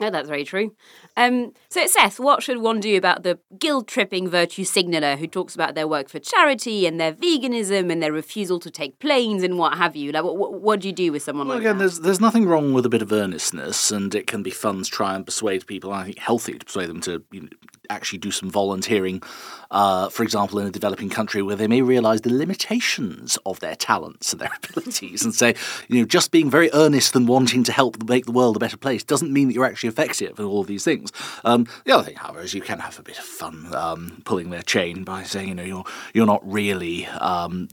No, 0.00 0.08
that's 0.08 0.28
very 0.28 0.44
true. 0.44 0.74
Um, 1.16 1.52
so, 1.68 1.86
Seth, 1.86 2.18
what 2.18 2.42
should 2.42 2.58
one 2.58 2.80
do 2.80 2.96
about 2.96 3.22
the 3.22 3.38
guilt 3.58 3.86
tripping 3.86 4.28
virtue 4.28 4.64
signaller 4.64 5.16
who 5.16 5.26
talks 5.26 5.54
about 5.54 5.74
their 5.74 5.86
work 5.86 6.08
for 6.08 6.18
charity 6.18 6.86
and 6.86 6.98
their 6.98 7.12
veganism 7.12 7.92
and 7.92 8.02
their 8.02 8.12
refusal 8.12 8.58
to 8.60 8.70
take 8.70 8.98
planes 8.98 9.42
and 9.42 9.58
what 9.58 9.76
have 9.76 9.96
you? 9.96 10.10
Like, 10.10 10.24
what, 10.24 10.54
what 10.54 10.80
do 10.80 10.88
you 10.88 10.94
do 10.94 11.12
with 11.12 11.22
someone 11.22 11.48
well, 11.48 11.58
like 11.58 11.66
again, 11.66 11.76
that? 11.76 11.84
there's 11.84 12.00
there's 12.00 12.20
nothing 12.20 12.46
wrong 12.46 12.72
with 12.72 12.86
a 12.86 12.88
bit 12.88 13.02
of 13.02 13.12
earnestness, 13.12 13.90
and 13.90 14.14
it 14.14 14.26
can 14.26 14.42
be 14.42 14.50
fun 14.50 14.82
to 14.82 14.90
try 14.90 15.14
and 15.14 15.26
persuade 15.26 15.66
people. 15.66 15.92
I 15.92 16.04
think 16.04 16.18
healthy 16.18 16.58
to 16.58 16.64
persuade 16.64 16.88
them 16.88 17.00
to 17.02 17.22
you 17.30 17.42
know, 17.42 17.48
actually 17.90 18.18
do 18.18 18.30
some 18.30 18.50
volunteering, 18.50 19.22
uh, 19.70 20.08
for 20.08 20.22
example, 20.22 20.58
in 20.58 20.66
a 20.66 20.70
developing 20.70 21.10
country 21.10 21.42
where 21.42 21.56
they 21.56 21.66
may 21.66 21.82
realise 21.82 22.22
the 22.22 22.32
limitations 22.32 23.38
of 23.44 23.60
their 23.60 23.76
talents 23.76 24.32
and 24.32 24.40
their 24.40 24.50
abilities, 24.70 25.24
and 25.24 25.34
say, 25.34 25.54
you 25.88 26.00
know, 26.00 26.06
just 26.06 26.30
being 26.30 26.50
very 26.50 26.70
earnest 26.72 27.14
and 27.14 27.28
wanting 27.28 27.62
to 27.64 27.72
help 27.72 28.02
make 28.08 28.26
the 28.26 28.32
world 28.32 28.56
a 28.56 28.58
better 28.58 28.76
place 28.76 29.04
doesn't 29.04 29.32
mean 29.32 29.48
that 29.48 29.54
you're 29.54 29.64
actually 29.64 29.88
effective 29.88 30.38
and 30.38 30.46
all 30.46 30.60
of 30.60 30.66
these 30.66 30.84
things. 30.84 31.12
Um, 31.44 31.66
the 31.84 31.92
other 31.92 32.04
thing, 32.04 32.16
however, 32.16 32.40
is 32.40 32.54
you 32.54 32.62
can 32.62 32.78
have 32.78 32.98
a 32.98 33.02
bit 33.02 33.18
of 33.18 33.24
fun 33.24 33.74
um, 33.74 34.22
pulling 34.24 34.50
their 34.50 34.62
chain 34.62 35.04
by 35.04 35.22
saying, 35.22 35.48
you 35.48 35.54
know, 35.54 35.62
you're 35.62 35.84
you're 36.14 36.26
not 36.26 36.40
really 36.50 37.06
um, 37.06 37.68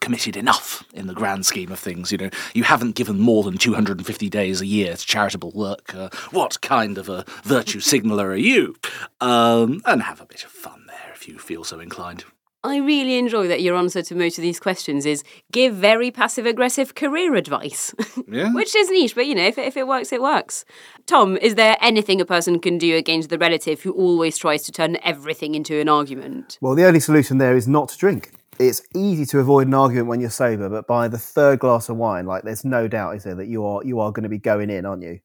committed 0.00 0.36
enough 0.36 0.84
in 0.92 1.06
the 1.06 1.14
grand 1.14 1.46
scheme 1.46 1.72
of 1.72 1.78
things. 1.78 2.12
You 2.12 2.18
know, 2.18 2.30
you 2.54 2.62
haven't 2.64 2.94
given 2.94 3.18
more 3.18 3.42
than 3.42 3.58
250 3.58 4.28
days 4.28 4.60
a 4.60 4.66
year 4.66 4.96
to 4.96 5.06
charitable 5.06 5.52
work. 5.52 5.94
Uh, 5.94 6.10
what 6.30 6.60
kind 6.60 6.98
of 6.98 7.08
a 7.08 7.24
virtue 7.44 7.80
signaler 7.80 8.28
are 8.28 8.36
you? 8.36 8.76
Um, 9.38 9.82
and 9.84 10.02
have 10.02 10.20
a 10.20 10.26
bit 10.26 10.44
of 10.44 10.50
fun 10.50 10.84
there 10.86 11.12
if 11.14 11.28
you 11.28 11.38
feel 11.38 11.64
so 11.64 11.80
inclined. 11.80 12.24
I 12.64 12.78
really 12.78 13.16
enjoy 13.16 13.46
that 13.46 13.62
your 13.62 13.76
answer 13.76 14.02
to 14.02 14.14
most 14.16 14.36
of 14.36 14.42
these 14.42 14.58
questions 14.58 15.06
is 15.06 15.22
give 15.52 15.74
very 15.74 16.10
passive 16.10 16.44
aggressive 16.44 16.94
career 16.94 17.34
advice. 17.34 17.94
Yeah. 18.30 18.52
Which 18.52 18.76
is 18.76 18.90
niche, 18.90 19.14
but 19.14 19.26
you 19.26 19.34
know, 19.34 19.46
if 19.46 19.56
it, 19.56 19.66
if 19.66 19.76
it 19.76 19.86
works, 19.86 20.12
it 20.12 20.20
works. 20.20 20.66
Tom, 21.06 21.38
is 21.38 21.54
there 21.54 21.78
anything 21.80 22.20
a 22.20 22.26
person 22.26 22.58
can 22.58 22.76
do 22.76 22.94
against 22.94 23.30
the 23.30 23.38
relative 23.38 23.80
who 23.80 23.92
always 23.92 24.36
tries 24.36 24.64
to 24.64 24.72
turn 24.72 24.98
everything 25.02 25.54
into 25.54 25.80
an 25.80 25.88
argument? 25.88 26.58
Well, 26.60 26.74
the 26.74 26.84
only 26.84 27.00
solution 27.00 27.38
there 27.38 27.56
is 27.56 27.66
not 27.66 27.88
to 27.88 27.96
drink. 27.96 28.32
It's 28.58 28.82
easy 28.94 29.24
to 29.26 29.38
avoid 29.38 29.66
an 29.66 29.72
argument 29.72 30.08
when 30.08 30.20
you're 30.20 30.28
sober, 30.28 30.68
but 30.68 30.86
by 30.86 31.08
the 31.08 31.16
third 31.16 31.60
glass 31.60 31.88
of 31.88 31.96
wine, 31.96 32.26
like 32.26 32.42
there's 32.42 32.66
no 32.66 32.86
doubt, 32.86 33.16
is 33.16 33.24
there, 33.24 33.36
that 33.36 33.46
you 33.46 33.64
are 33.64 33.82
you 33.82 33.98
are 34.00 34.12
going 34.12 34.24
to 34.24 34.28
be 34.28 34.38
going 34.38 34.68
in, 34.68 34.84
aren't 34.84 35.02
you? 35.02 35.20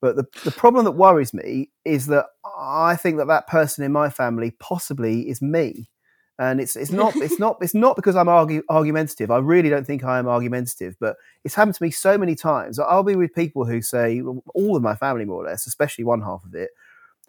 But 0.00 0.16
the, 0.16 0.24
the 0.44 0.50
problem 0.50 0.84
that 0.84 0.92
worries 0.92 1.32
me 1.32 1.70
is 1.84 2.06
that 2.06 2.26
I 2.58 2.96
think 2.96 3.16
that 3.16 3.28
that 3.28 3.46
person 3.46 3.84
in 3.84 3.92
my 3.92 4.10
family 4.10 4.52
possibly 4.58 5.28
is 5.28 5.40
me. 5.40 5.88
And 6.38 6.60
it's 6.60 6.76
it's 6.76 6.92
not 6.92 7.16
it's 7.16 7.38
not 7.38 7.56
it's 7.62 7.74
not 7.74 7.96
because 7.96 8.14
I'm 8.14 8.28
argue, 8.28 8.62
argumentative. 8.68 9.30
I 9.30 9.38
really 9.38 9.70
don't 9.70 9.86
think 9.86 10.04
I 10.04 10.18
am 10.18 10.28
argumentative, 10.28 10.94
but 11.00 11.16
it's 11.44 11.54
happened 11.54 11.76
to 11.76 11.82
me 11.82 11.90
so 11.90 12.18
many 12.18 12.34
times. 12.34 12.78
I'll 12.78 13.02
be 13.02 13.16
with 13.16 13.34
people 13.34 13.64
who 13.64 13.80
say 13.80 14.20
all 14.54 14.76
of 14.76 14.82
my 14.82 14.94
family 14.94 15.24
more 15.24 15.42
or 15.42 15.46
less, 15.46 15.66
especially 15.66 16.04
one 16.04 16.20
half 16.20 16.44
of 16.44 16.54
it, 16.54 16.70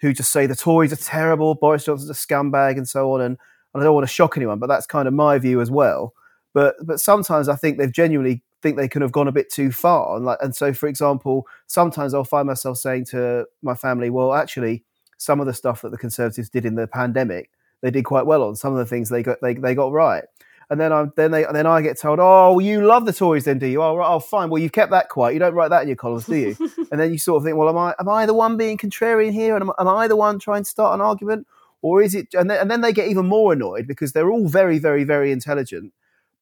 who 0.02 0.12
just 0.12 0.34
say 0.34 0.46
the 0.46 0.58
Tories 0.58 0.92
are 0.92 0.98
terrible, 0.98 1.56
Boris 1.56 1.86
Johnson's 1.86 2.10
a 2.10 2.14
scumbag, 2.14 2.76
and 2.76 2.88
so 2.88 3.14
on. 3.14 3.22
And, 3.22 3.38
and 3.74 3.82
I 3.82 3.86
don't 3.86 3.96
want 3.96 4.06
to 4.06 4.14
shock 4.14 4.36
anyone, 4.36 4.60
but 4.60 4.68
that's 4.68 4.86
kind 4.86 5.08
of 5.08 5.14
my 5.14 5.38
view 5.40 5.62
as 5.62 5.72
well. 5.72 6.14
But 6.54 6.76
but 6.84 7.00
sometimes 7.00 7.48
I 7.48 7.56
think 7.56 7.78
they've 7.78 7.92
genuinely 7.92 8.44
think 8.62 8.78
they 8.78 8.88
could 8.88 9.02
have 9.02 9.12
gone 9.12 9.28
a 9.28 9.32
bit 9.32 9.52
too 9.52 9.72
far. 9.72 10.16
And 10.16 10.26
like, 10.26 10.40
and 10.42 10.56
so, 10.56 10.74
for 10.74 10.88
example, 10.88 11.48
sometimes 11.68 12.14
I'll 12.14 12.24
find 12.24 12.48
myself 12.48 12.78
saying 12.78 13.06
to 13.06 13.46
my 13.62 13.76
family, 13.76 14.10
"Well, 14.10 14.34
actually, 14.34 14.84
some 15.18 15.40
of 15.40 15.46
the 15.46 15.54
stuff 15.54 15.82
that 15.82 15.92
the 15.92 15.98
Conservatives 15.98 16.50
did 16.50 16.66
in 16.66 16.76
the 16.76 16.88
pandemic, 16.88 17.52
they 17.82 17.92
did 17.92 18.06
quite 18.06 18.26
well 18.26 18.44
on. 18.44 18.56
Some 18.56 18.74
of 18.74 18.80
the 18.80 18.86
things 18.86 19.10
they 19.10 19.24
got 19.24 19.38
they, 19.42 19.54
they 19.54 19.76
got 19.76 19.92
right." 19.92 20.24
And 20.70 20.82
then 20.82 20.92
I'm 20.92 21.14
then 21.16 21.32
they 21.32 21.46
then 21.52 21.66
I 21.66 21.82
get 21.82 22.00
told, 22.00 22.20
"Oh, 22.20 22.54
well, 22.54 22.62
you 22.62 22.86
love 22.86 23.06
the 23.06 23.14
Tories, 23.14 23.46
then, 23.46 23.60
do 23.60 23.68
you? 23.68 23.82
Oh, 23.82 23.96
right, 23.96 24.10
oh, 24.10 24.20
fine. 24.20 24.50
Well, 24.50 24.62
you've 24.62 24.74
kept 24.74 24.92
that 24.92 25.08
quiet. 25.10 25.34
You 25.34 25.40
don't 25.40 25.54
write 25.54 25.70
that 25.70 25.84
in 25.84 25.88
your 25.88 25.96
columns, 25.96 26.26
do 26.26 26.36
you?" 26.36 26.58
and 26.92 27.00
then 27.00 27.12
you 27.12 27.18
sort 27.18 27.38
of 27.38 27.46
think, 27.46 27.58
"Well, 27.58 27.70
am 27.70 27.78
I 27.78 27.96
am 28.00 28.10
I 28.10 28.26
the 28.26 28.34
one 28.34 28.58
being 28.58 28.78
contrarian 28.78 29.32
here, 29.32 29.56
and 29.56 29.64
am, 29.64 29.72
am 29.80 29.88
I 29.88 30.08
the 30.08 30.18
one 30.18 30.40
trying 30.40 30.64
to 30.64 30.70
start 30.70 30.94
an 30.96 31.02
argument, 31.02 31.48
or 31.82 32.02
is 32.02 32.16
it?" 32.16 32.34
And 32.34 32.50
then, 32.50 32.60
and 32.60 32.70
then 32.70 32.82
they 32.82 32.92
get 32.92 33.08
even 33.08 33.28
more 33.28 33.54
annoyed 33.54 33.88
because 33.88 34.12
they're 34.12 34.30
all 34.30 34.48
very, 34.48 34.78
very, 34.80 35.06
very 35.06 35.32
intelligent 35.32 35.94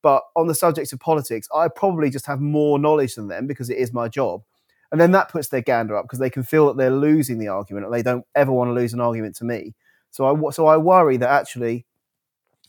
but 0.06 0.22
on 0.36 0.46
the 0.46 0.54
subject 0.54 0.94
of 0.94 1.00
politics, 1.00 1.48
I 1.52 1.68
probably 1.68 2.12
just 2.12 2.28
have 2.28 2.40
more 2.40 2.78
knowledge 2.78 3.16
than 3.16 3.28
them 3.28 3.48
because 3.48 3.72
it 3.72 3.80
is 3.80 3.92
my 3.92 4.08
job. 4.08 4.44
And 4.92 5.02
then 5.02 5.14
that 5.14 5.30
puts 5.30 5.48
their 5.48 5.64
gander 5.64 5.98
up 5.98 6.06
because 6.06 6.20
they 6.20 6.30
can 6.30 6.44
feel 6.44 6.68
that 6.68 6.78
they're 6.78 6.92
losing 6.92 7.40
the 7.40 7.48
argument 7.48 7.88
and 7.88 7.94
they 7.96 8.04
don't 8.04 8.24
ever 8.36 8.52
want 8.52 8.68
to 8.68 8.74
lose 8.74 8.94
an 8.94 9.02
argument 9.02 9.36
to 9.38 9.46
me. 9.46 9.74
So 10.12 10.26
I, 10.28 10.52
so 10.52 10.68
I 10.68 10.78
worry 10.78 11.18
that 11.18 11.30
actually 11.32 11.88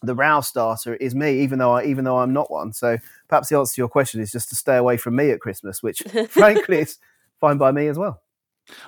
the 0.00 0.14
row 0.14 0.40
starter 0.40 0.94
is 0.94 1.14
me, 1.14 1.40
even 1.40 1.58
though 1.58 1.72
I, 1.72 1.84
even 1.84 2.06
though 2.06 2.16
I'm 2.16 2.32
not 2.32 2.50
one. 2.50 2.72
So 2.72 2.96
perhaps 3.28 3.50
the 3.50 3.58
answer 3.58 3.74
to 3.74 3.82
your 3.82 3.90
question 3.90 4.22
is 4.22 4.32
just 4.32 4.48
to 4.48 4.56
stay 4.56 4.78
away 4.78 4.96
from 4.96 5.14
me 5.14 5.30
at 5.30 5.40
Christmas, 5.40 5.82
which 5.82 6.02
frankly 6.30 6.78
is 6.78 6.96
fine 7.38 7.58
by 7.58 7.70
me 7.70 7.88
as 7.88 7.98
well. 7.98 8.22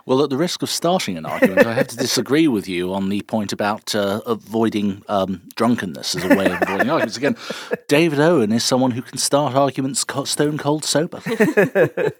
Well, 0.07 0.23
at 0.23 0.31
the 0.31 0.37
risk 0.37 0.63
of 0.63 0.71
starting 0.71 1.17
an 1.17 1.27
argument, 1.27 1.67
I 1.67 1.75
have 1.75 1.89
to 1.89 1.97
disagree 2.09 2.49
with 2.49 2.69
you 2.69 2.93
on 2.93 3.09
the 3.09 3.23
point 3.23 3.53
about 3.53 3.95
uh, 3.95 4.21
avoiding 4.27 5.03
um, 5.09 5.43
drunkenness 5.55 6.17
as 6.17 6.25
a 6.25 6.35
way 6.35 6.47
of 6.47 6.63
avoiding 6.63 6.91
arguments. 6.91 7.17
Again, 7.17 7.37
David 7.89 8.21
Owen 8.21 8.53
is 8.53 8.65
someone 8.65 8.93
who 8.93 9.03
can 9.03 9.19
start 9.19 9.55
arguments 9.55 10.05
stone 10.25 10.59
cold 10.59 10.85
sober. 10.85 11.21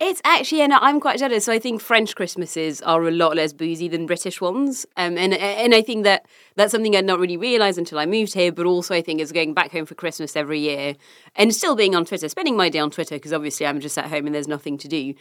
It's 0.00 0.20
actually, 0.24 0.60
and 0.60 0.72
I'm 0.72 1.00
quite 1.00 1.18
jealous. 1.18 1.44
So 1.44 1.52
I 1.52 1.58
think 1.58 1.80
French 1.80 2.14
Christmases 2.14 2.80
are 2.82 3.02
a 3.02 3.10
lot 3.10 3.34
less 3.34 3.52
boozy 3.52 3.88
than 3.88 4.06
British 4.06 4.40
ones, 4.40 4.86
um, 4.96 5.18
and 5.18 5.34
and 5.34 5.74
I 5.74 5.82
think 5.82 6.04
that 6.04 6.26
that's 6.54 6.70
something 6.70 6.94
I'd 6.94 7.04
not 7.04 7.18
really 7.18 7.36
realised 7.36 7.78
until 7.78 7.98
I 7.98 8.06
moved 8.06 8.34
here. 8.34 8.52
But 8.52 8.66
also, 8.66 8.94
I 8.94 9.02
think 9.02 9.20
is 9.20 9.32
going 9.32 9.54
back 9.54 9.72
home 9.72 9.86
for 9.86 9.96
Christmas 9.96 10.36
every 10.36 10.60
year, 10.60 10.94
and 11.34 11.52
still 11.52 11.74
being 11.74 11.96
on 11.96 12.04
Twitter, 12.04 12.28
spending 12.28 12.56
my 12.56 12.68
day 12.68 12.78
on 12.78 12.92
Twitter 12.92 13.16
because 13.16 13.32
obviously 13.32 13.66
I'm 13.66 13.80
just 13.80 13.98
at 13.98 14.06
home 14.06 14.26
and 14.26 14.34
there's 14.34 14.46
nothing 14.46 14.78
to 14.78 14.88
do, 14.88 15.14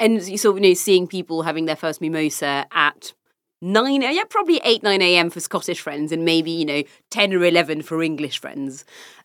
and 0.00 0.18
of 0.18 0.28
you 0.28 0.60
know 0.60 0.74
seeing 0.74 1.06
people 1.06 1.42
having 1.42 1.66
their 1.66 1.76
first 1.76 2.00
mimosa 2.00 2.66
at 2.72 3.12
nine, 3.62 4.02
yeah, 4.02 4.24
probably 4.28 4.60
eight, 4.64 4.82
nine 4.82 5.00
a.m. 5.00 5.30
for 5.30 5.38
Scottish 5.38 5.80
friends, 5.80 6.10
and 6.10 6.24
maybe 6.24 6.50
you 6.50 6.64
know 6.64 6.82
ten 7.10 7.32
or 7.32 7.44
eleven 7.44 7.82
for 7.82 8.02
English 8.02 8.40
friends. 8.40 8.84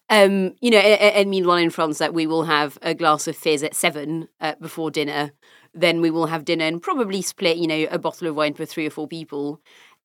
Um, 0.09 0.55
you 0.59 0.71
know, 0.71 0.79
and, 0.79 1.15
and, 1.15 1.29
meanwhile 1.29 1.57
in 1.57 1.69
France, 1.69 1.99
that 1.99 2.13
we 2.13 2.25
will 2.25 2.43
have 2.43 2.79
a 2.81 2.95
glass 2.95 3.27
of 3.27 3.35
fizz 3.35 3.61
at 3.63 3.75
seven 3.75 4.27
uh, 4.41 4.55
before 4.59 4.89
dinner. 4.89 5.33
Then 5.73 6.01
we 6.01 6.09
will 6.09 6.25
have 6.25 6.45
dinner 6.45 6.65
and 6.65 6.81
probably 6.81 7.21
split, 7.21 7.57
you 7.57 7.67
know, 7.67 7.87
a 7.91 7.99
bottle 7.99 8.27
of 8.27 8.35
wine 8.35 8.55
for 8.55 8.65
three 8.65 8.87
or 8.87 8.89
four 8.89 9.07
people, 9.07 9.61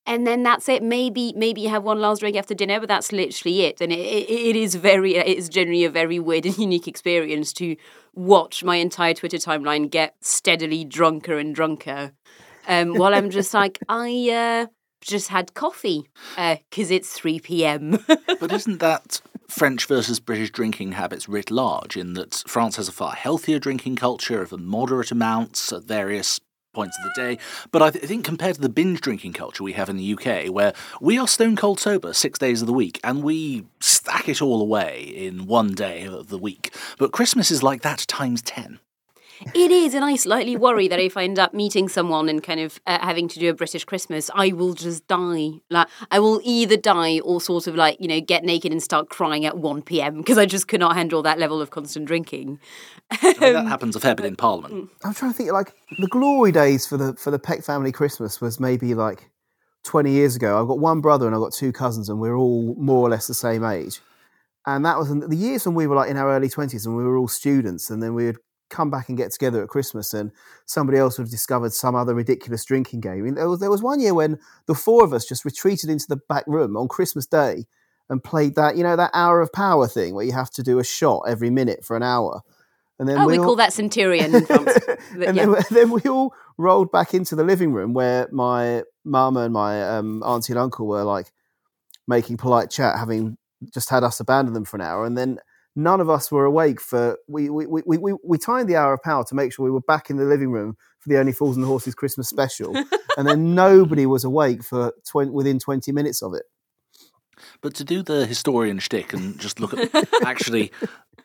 and 0.06 0.26
then 0.26 0.42
that's 0.42 0.68
it. 0.68 0.82
Maybe 0.82 1.32
maybe 1.34 1.62
you 1.62 1.70
have 1.70 1.82
one 1.82 2.00
last 2.00 2.20
drink 2.20 2.37
after 2.37 2.54
dinner, 2.54 2.78
but 2.78 2.88
that's 2.88 3.12
literally 3.12 3.62
it. 3.62 3.80
And 3.80 3.90
it, 3.90 3.99
it, 3.99 4.30
it 4.30 4.56
is 4.56 4.75
very, 4.75 5.16
it 5.16 5.38
is 5.38 5.49
generally 5.49 5.84
a 5.84 5.90
very 5.90 6.18
weird 6.18 6.44
and 6.44 6.59
unique 6.66 6.87
experience 6.87 7.52
to 7.55 7.76
watch 8.14 8.62
my 8.62 8.76
entire 8.76 9.14
Twitter 9.14 9.38
timeline 9.38 9.90
get 9.90 10.14
steadily 10.20 10.85
drunker 10.85 11.38
and 11.38 11.55
drunker, 11.55 12.12
um, 12.68 12.94
while 12.94 13.14
I'm 13.14 13.31
just 13.31 13.55
like, 13.55 13.78
I 13.88 14.31
uh, 14.31 14.66
just 15.00 15.28
had 15.28 15.55
coffee 15.55 16.09
because 16.37 16.90
uh, 16.90 16.94
it's 16.94 17.12
three 17.12 17.40
p.m. 17.40 17.98
but 18.40 18.52
isn't 18.52 18.81
that 18.81 19.22
French 19.48 19.87
versus 19.87 20.20
British 20.20 20.50
drinking 20.50 20.92
habits 20.92 21.28
writ 21.28 21.50
large, 21.50 21.96
in 21.96 22.14
that 22.14 22.42
France 22.46 22.76
has 22.76 22.88
a 22.88 22.92
far 22.92 23.12
healthier 23.12 23.59
drinking 23.59 23.96
culture 23.96 24.42
of 24.42 24.59
moderate 24.59 25.11
amounts 25.11 25.72
at 25.72 25.85
various 25.85 26.40
points 26.74 26.98
of 26.98 27.04
the 27.04 27.20
day. 27.20 27.38
But 27.70 27.83
I, 27.83 27.90
th- 27.90 28.04
I, 28.04 28.07
think 28.07 28.24
compared 28.24 28.57
to 28.57 28.61
the 28.61 28.68
binge 28.68 29.00
drinking 29.00 29.33
culture 29.33 29.62
we 29.62 29.72
have 29.72 29.88
in 29.88 29.96
the 29.96 30.14
UK, 30.14 30.52
where 30.52 30.74
we 31.00 31.16
are 31.16 31.28
stone 31.28 31.57
cold 31.57 31.80
sober 31.80 32.12
six 32.12 32.38
days 32.38 32.61
of 32.61 32.66
the 32.66 32.72
week 32.72 33.00
and 33.02 33.22
we 33.22 33.64
stack 33.80 34.28
it 34.28 34.42
all 34.42 34.61
away 34.61 35.02
in 35.02 35.46
one 35.46 35.72
day 35.72 36.04
of 36.04 36.28
the 36.28 36.38
week. 36.38 36.74
But 36.98 37.12
Christmas 37.12 37.50
is 37.50 37.62
like 37.62 37.83
that 37.83 38.00
times 38.09 38.42
10. 38.42 38.80
It 39.55 39.70
is, 39.70 39.94
and 39.94 40.05
I 40.05 40.16
slightly 40.16 40.57
worry 40.57 40.88
that 40.88 41.01
if 41.01 41.16
I 41.16 41.25
end 41.25 41.38
up 41.38 41.55
meeting 41.55 41.88
someone 41.88 42.29
and 42.29 42.42
kind 42.42 42.61
of 42.61 42.81
uh, 42.87 42.99
having 43.01 43.29
to 43.29 43.38
do 43.38 43.51
a 43.51 43.55
British 43.55 43.85
Christmas, 43.85 44.31
I 44.35 44.53
will 44.53 44.75
just 44.75 45.07
die. 45.07 45.51
Like 45.70 45.88
I 46.11 46.18
will 46.18 46.40
either 46.44 46.77
die 46.77 47.20
or 47.20 47.40
sort 47.40 47.66
of 47.66 47.75
like 47.75 47.97
you 48.01 48.09
know 48.09 48.20
get 48.20 48.44
naked 48.44 48.73
and 48.73 48.83
start 48.83 49.09
crying 49.09 49.44
at 49.44 49.59
one 49.59 49.83
p.m. 49.83 50.18
because 50.18 50.38
I 50.38 50.47
just 50.47 50.68
cannot 50.68 50.94
handle 50.94 51.23
that 51.23 51.38
level 51.38 51.61
of 51.61 51.70
constant 51.70 52.07
drinking. 52.07 52.59
I 53.11 53.35
mean, 53.40 53.53
that 53.53 53.66
happens 53.66 53.97
a 53.97 54.01
fair 54.01 54.14
bit 54.14 54.27
in 54.27 54.37
Parliament. 54.37 54.75
Mm. 54.75 54.88
I'm 55.05 55.14
trying 55.14 55.33
to 55.33 55.37
think 55.37 55.53
like 55.53 55.75
the 55.99 56.09
glory 56.09 56.53
days 56.53 56.87
for 56.87 56.97
the 56.97 57.14
for 57.14 57.31
the 57.31 57.38
Peck 57.38 57.62
family 57.64 57.92
Christmas 57.92 58.40
was 58.40 58.61
maybe 58.61 58.94
like 58.94 59.31
20 59.85 60.11
years 60.11 60.37
ago. 60.37 60.61
I've 60.61 60.68
got 60.68 60.79
one 60.79 61.01
brother 61.01 61.27
and 61.27 61.35
I've 61.35 61.40
got 61.40 61.53
two 61.53 61.73
cousins, 61.73 62.09
and 62.09 62.20
we're 62.20 62.37
all 62.37 62.75
more 62.77 63.07
or 63.07 63.11
less 63.11 63.27
the 63.27 63.35
same 63.35 63.64
age. 63.64 64.01
And 64.66 64.85
that 64.87 64.99
was 64.99 65.09
the 65.11 65.37
years 65.37 65.66
when 65.66 65.75
we 65.75 65.87
were 65.87 65.94
like 65.94 66.11
in 66.11 66.16
our 66.16 66.31
early 66.31 66.49
20s 66.49 66.87
and 66.87 66.97
we 66.97 67.05
were 67.05 67.16
all 67.16 67.29
students, 67.29 67.90
and 67.90 68.03
then 68.03 68.14
we 68.14 68.27
would 68.27 68.38
come 68.74 68.90
back 68.90 69.08
and 69.08 69.16
get 69.16 69.32
together 69.32 69.62
at 69.62 69.68
Christmas 69.68 70.12
and 70.12 70.32
somebody 70.66 70.98
else 70.98 71.18
would 71.18 71.24
have 71.24 71.30
discovered 71.30 71.72
some 71.72 71.94
other 71.94 72.14
ridiculous 72.14 72.64
drinking 72.64 73.00
game. 73.00 73.12
I 73.12 73.20
mean, 73.20 73.34
there, 73.34 73.48
was, 73.48 73.60
there 73.60 73.70
was 73.70 73.82
one 73.82 74.00
year 74.00 74.14
when 74.14 74.38
the 74.66 74.74
four 74.74 75.04
of 75.04 75.12
us 75.12 75.24
just 75.24 75.44
retreated 75.44 75.90
into 75.90 76.06
the 76.08 76.20
back 76.28 76.44
room 76.46 76.76
on 76.76 76.88
Christmas 76.88 77.26
Day 77.26 77.66
and 78.10 78.22
played 78.22 78.54
that, 78.56 78.76
you 78.76 78.82
know, 78.82 78.96
that 78.96 79.10
hour 79.14 79.40
of 79.40 79.52
power 79.52 79.87
thing 79.87 80.14
where 80.14 80.24
you 80.24 80.32
have 80.32 80.50
to 80.50 80.62
do 80.62 80.78
a 80.78 80.84
shot 80.84 81.22
every 81.28 81.50
minute 81.50 81.84
for 81.84 81.96
an 81.96 82.02
hour. 82.02 82.42
And 82.98 83.08
then 83.08 83.18
oh, 83.18 83.26
we, 83.26 83.32
we 83.32 83.38
all... 83.38 83.44
call 83.44 83.56
that 83.56 83.72
Centurion. 83.72 84.34
and 84.34 84.46
yeah. 85.16 85.32
then, 85.32 85.54
then, 85.70 85.90
we 85.90 86.02
all 86.02 86.34
rolled 86.58 86.92
back 86.92 87.14
into 87.14 87.34
the 87.34 87.44
living 87.44 87.72
room 87.72 87.92
where 87.92 88.28
my 88.30 88.82
mum 89.04 89.37
and 89.37 89.52
my 89.52 89.82
um, 89.96 90.22
auntie 90.22 90.52
and 90.52 90.60
uncle 90.60 90.87
were 90.87 91.02
like 91.02 91.32
making 92.06 92.37
polite 92.37 92.70
chat, 92.70 92.98
having 92.98 93.37
just 93.72 93.90
had 93.90 94.04
us 94.04 94.20
abandon 94.20 94.54
them 94.54 94.64
for 94.64 94.76
an 94.76 94.82
hour. 94.82 95.04
And 95.04 95.16
then 95.16 95.38
none 95.76 96.00
of 96.00 96.08
us 96.08 96.30
were 96.30 96.44
awake 96.44 96.80
for 96.80 97.18
we 97.28 97.50
we, 97.50 97.66
we, 97.66 97.98
we, 97.98 98.14
we 98.24 98.38
timed 98.38 98.68
the 98.68 98.76
hour 98.76 98.92
of 98.92 99.02
power 99.02 99.24
to 99.24 99.34
make 99.34 99.52
sure 99.52 99.64
we 99.64 99.70
were 99.70 99.80
back 99.80 100.10
in 100.10 100.16
the 100.16 100.24
living 100.24 100.50
room 100.50 100.76
for 101.00 101.08
the 101.08 101.18
only 101.18 101.32
fools 101.32 101.56
and 101.56 101.66
horses 101.66 101.94
christmas 101.94 102.28
special 102.28 102.74
and 103.16 103.26
then 103.28 103.54
nobody 103.54 104.06
was 104.06 104.24
awake 104.24 104.62
for 104.62 104.92
20, 105.10 105.30
within 105.30 105.58
20 105.58 105.92
minutes 105.92 106.22
of 106.22 106.34
it 106.34 106.44
but 107.60 107.74
to 107.74 107.84
do 107.84 108.02
the 108.02 108.26
historian 108.26 108.78
shtick 108.78 109.12
and 109.12 109.38
just 109.38 109.60
look 109.60 109.74
at 109.74 110.04
actually 110.24 110.70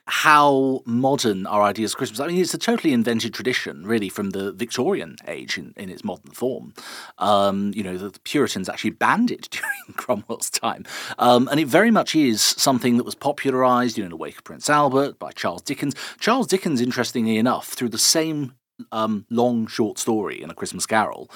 how 0.10 0.82
modern 0.86 1.46
our 1.46 1.62
ideas 1.62 1.94
of 1.94 1.98
Christmas. 1.98 2.20
I 2.20 2.28
mean, 2.28 2.42
it's 2.42 2.54
a 2.54 2.58
totally 2.58 2.94
invented 2.94 3.32
tradition, 3.32 3.86
really, 3.86 4.10
from 4.10 4.32
the 4.32 4.52
Victorian 4.52 5.18
age 5.28 5.56
in, 5.58 5.72
in 5.78 5.90
its 5.90 6.04
modern 6.04 6.32
form. 6.32 6.74
Um, 7.20 7.72
you 7.76 7.84
know, 7.84 7.96
the, 7.96 8.10
the, 8.10 8.20
Puritans 8.22 8.70
actually 8.70 8.90
banned 8.90 9.30
it 9.30 9.50
during 9.52 9.69
Cromwell's 9.98 10.50
time, 10.50 10.86
um, 11.18 11.48
and 11.50 11.60
it 11.60 11.68
very 11.68 11.92
much 11.92 12.16
is 12.16 12.42
something 12.42 12.98
that 12.98 13.04
was 13.04 13.16
popularised, 13.16 13.98
you 13.98 14.04
know, 14.04 14.08
in 14.08 14.12
the 14.12 14.18
wake 14.18 14.38
of 14.38 14.44
Prince 14.44 14.70
Albert 14.70 15.20
by 15.20 15.32
Charles 15.32 15.62
Dickens. 15.62 15.96
Charles 16.20 16.48
Dickens, 16.48 16.82
interestingly 16.82 17.38
enough, 17.38 17.70
through 17.70 17.90
the 17.90 17.98
same 17.98 18.54
um, 18.92 19.26
long 19.30 19.68
short 19.68 19.98
story 19.98 20.42
in 20.42 20.50
A 20.50 20.54
Christmas 20.54 20.86
Carol, 20.86 21.30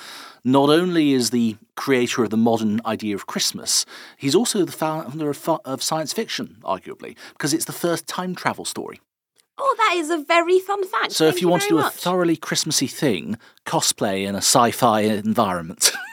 not 0.43 0.69
only 0.69 1.13
is 1.13 1.29
the 1.29 1.57
creator 1.75 2.23
of 2.23 2.29
the 2.29 2.37
modern 2.37 2.81
idea 2.85 3.15
of 3.15 3.27
Christmas, 3.27 3.85
he's 4.17 4.35
also 4.35 4.65
the 4.65 4.71
founder 4.71 5.29
of, 5.29 5.49
of 5.65 5.83
science 5.83 6.13
fiction, 6.13 6.57
arguably, 6.63 7.15
because 7.33 7.53
it's 7.53 7.65
the 7.65 7.71
first 7.71 8.07
time 8.07 8.35
travel 8.35 8.65
story. 8.65 8.99
Oh, 9.57 9.75
that 9.77 9.95
is 9.97 10.09
a 10.09 10.17
very 10.17 10.59
fun 10.59 10.85
fact. 10.85 11.11
So, 11.11 11.25
Thank 11.25 11.35
if 11.35 11.41
you, 11.41 11.47
you 11.47 11.51
want 11.51 11.63
to 11.63 11.69
do 11.69 11.75
much. 11.75 11.93
a 11.93 11.97
thoroughly 11.97 12.35
Christmassy 12.35 12.87
thing, 12.87 13.37
cosplay 13.65 14.25
in 14.25 14.33
a 14.33 14.39
sci 14.39 14.71
fi 14.71 15.01
environment. 15.01 15.91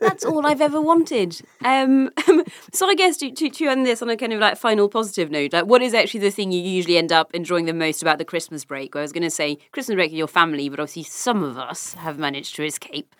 That's 0.00 0.24
all 0.24 0.46
I've 0.46 0.60
ever 0.60 0.80
wanted. 0.80 1.40
Um, 1.64 2.10
so 2.72 2.88
I 2.88 2.94
guess 2.94 3.16
to, 3.18 3.30
to, 3.30 3.50
to 3.50 3.66
end 3.66 3.86
this 3.86 4.02
on 4.02 4.10
a 4.10 4.16
kind 4.16 4.32
of 4.32 4.40
like 4.40 4.56
final 4.56 4.88
positive 4.88 5.30
note, 5.30 5.52
like 5.52 5.66
what 5.66 5.82
is 5.82 5.94
actually 5.94 6.20
the 6.20 6.30
thing 6.30 6.52
you 6.52 6.60
usually 6.60 6.98
end 6.98 7.12
up 7.12 7.34
enjoying 7.34 7.66
the 7.66 7.74
most 7.74 8.02
about 8.02 8.18
the 8.18 8.24
Christmas 8.24 8.64
break? 8.64 8.94
I 8.96 9.00
was 9.00 9.12
going 9.12 9.22
to 9.22 9.30
say 9.30 9.58
Christmas 9.72 9.96
break 9.96 10.10
with 10.10 10.18
your 10.18 10.28
family, 10.28 10.68
but 10.68 10.80
obviously 10.80 11.04
some 11.04 11.42
of 11.42 11.58
us 11.58 11.94
have 11.94 12.18
managed 12.18 12.56
to 12.56 12.64
escape. 12.64 13.14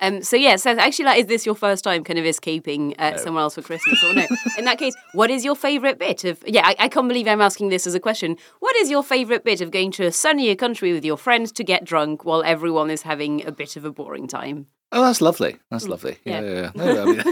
Um, 0.00 0.22
so 0.22 0.36
yeah, 0.36 0.56
so 0.56 0.70
actually, 0.70 1.06
like, 1.06 1.20
is 1.20 1.26
this 1.26 1.44
your 1.44 1.54
first 1.54 1.84
time 1.84 2.04
kind 2.04 2.18
of 2.18 2.24
escaping 2.24 2.94
uh, 2.98 3.16
somewhere 3.16 3.42
else 3.42 3.56
for 3.56 3.62
Christmas 3.62 4.02
or 4.04 4.14
no? 4.14 4.26
In 4.56 4.64
that 4.64 4.78
case, 4.78 4.94
what 5.12 5.30
is 5.30 5.44
your 5.44 5.56
favourite 5.56 5.98
bit 5.98 6.24
of? 6.24 6.42
Yeah, 6.46 6.62
I, 6.64 6.76
I 6.78 6.88
can't 6.88 7.08
believe 7.08 7.26
I'm 7.26 7.40
asking 7.40 7.68
this 7.68 7.86
as 7.86 7.94
a 7.94 8.00
question. 8.00 8.36
What 8.60 8.76
is 8.76 8.90
your 8.90 9.02
favourite 9.02 9.44
bit 9.44 9.60
of 9.60 9.70
going 9.70 9.90
to 9.92 10.06
a 10.06 10.12
sunnier 10.12 10.54
country 10.54 10.92
with 10.92 11.04
your 11.04 11.16
friends 11.16 11.52
to 11.52 11.64
get 11.64 11.84
drunk 11.84 12.24
while 12.24 12.42
everyone 12.44 12.90
is 12.90 13.02
having 13.02 13.44
a 13.46 13.52
bit 13.52 13.76
of 13.76 13.84
a 13.84 13.90
boring 13.90 14.28
time? 14.28 14.66
Oh, 14.90 15.02
that's 15.02 15.20
lovely. 15.20 15.56
That's 15.70 15.86
lovely. 15.86 16.16
Yeah, 16.24 16.40
yeah. 16.40 16.50
yeah. 16.50 16.60
yeah. 16.60 16.70
No, 16.74 17.02
I 17.02 17.04
mean, 17.04 17.24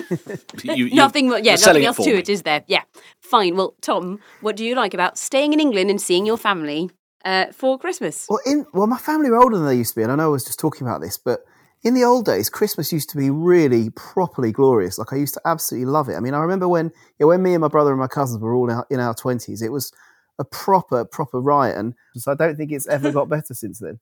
you, 0.76 0.86
you, 0.86 0.94
nothing, 0.94 1.28
yeah, 1.28 1.38
you're 1.38 1.58
nothing 1.58 1.84
else 1.86 1.96
for 1.96 2.04
to 2.04 2.12
me. 2.12 2.18
it, 2.18 2.28
is 2.28 2.42
there? 2.42 2.64
Yeah, 2.66 2.82
fine. 3.20 3.56
Well, 3.56 3.74
Tom, 3.80 4.20
what 4.42 4.56
do 4.56 4.64
you 4.64 4.74
like 4.74 4.92
about 4.92 5.16
staying 5.16 5.52
in 5.52 5.60
England 5.60 5.88
and 5.88 6.00
seeing 6.00 6.26
your 6.26 6.36
family 6.36 6.90
uh, 7.24 7.46
for 7.52 7.78
Christmas? 7.78 8.26
Well, 8.28 8.40
in 8.44 8.66
well, 8.74 8.86
my 8.86 8.98
family 8.98 9.30
are 9.30 9.36
older 9.36 9.56
than 9.56 9.66
they 9.66 9.74
used 9.74 9.94
to 9.94 10.00
be, 10.00 10.02
and 10.02 10.12
I 10.12 10.16
know 10.16 10.24
I 10.24 10.28
was 10.28 10.44
just 10.44 10.60
talking 10.60 10.86
about 10.86 11.00
this, 11.00 11.16
but 11.16 11.40
in 11.82 11.94
the 11.94 12.04
old 12.04 12.26
days, 12.26 12.50
Christmas 12.50 12.92
used 12.92 13.08
to 13.10 13.16
be 13.16 13.30
really 13.30 13.90
properly 13.90 14.52
glorious. 14.52 14.98
Like 14.98 15.12
I 15.12 15.16
used 15.16 15.34
to 15.34 15.40
absolutely 15.46 15.86
love 15.86 16.08
it. 16.08 16.16
I 16.16 16.20
mean, 16.20 16.34
I 16.34 16.40
remember 16.40 16.68
when 16.68 16.90
yeah, 17.18 17.26
when 17.26 17.42
me 17.42 17.54
and 17.54 17.60
my 17.62 17.68
brother 17.68 17.90
and 17.90 18.00
my 18.00 18.08
cousins 18.08 18.40
were 18.40 18.54
all 18.54 18.68
in 18.68 18.76
our, 18.76 18.86
in 18.90 19.00
our 19.00 19.14
twenties, 19.14 19.62
it 19.62 19.72
was 19.72 19.92
a 20.38 20.44
proper 20.44 21.06
proper 21.06 21.40
riot, 21.40 21.78
and 21.78 21.94
so 22.16 22.32
I 22.32 22.34
don't 22.34 22.56
think 22.56 22.70
it's 22.70 22.86
ever 22.86 23.10
got 23.12 23.30
better 23.30 23.54
since 23.54 23.78
then. 23.78 24.00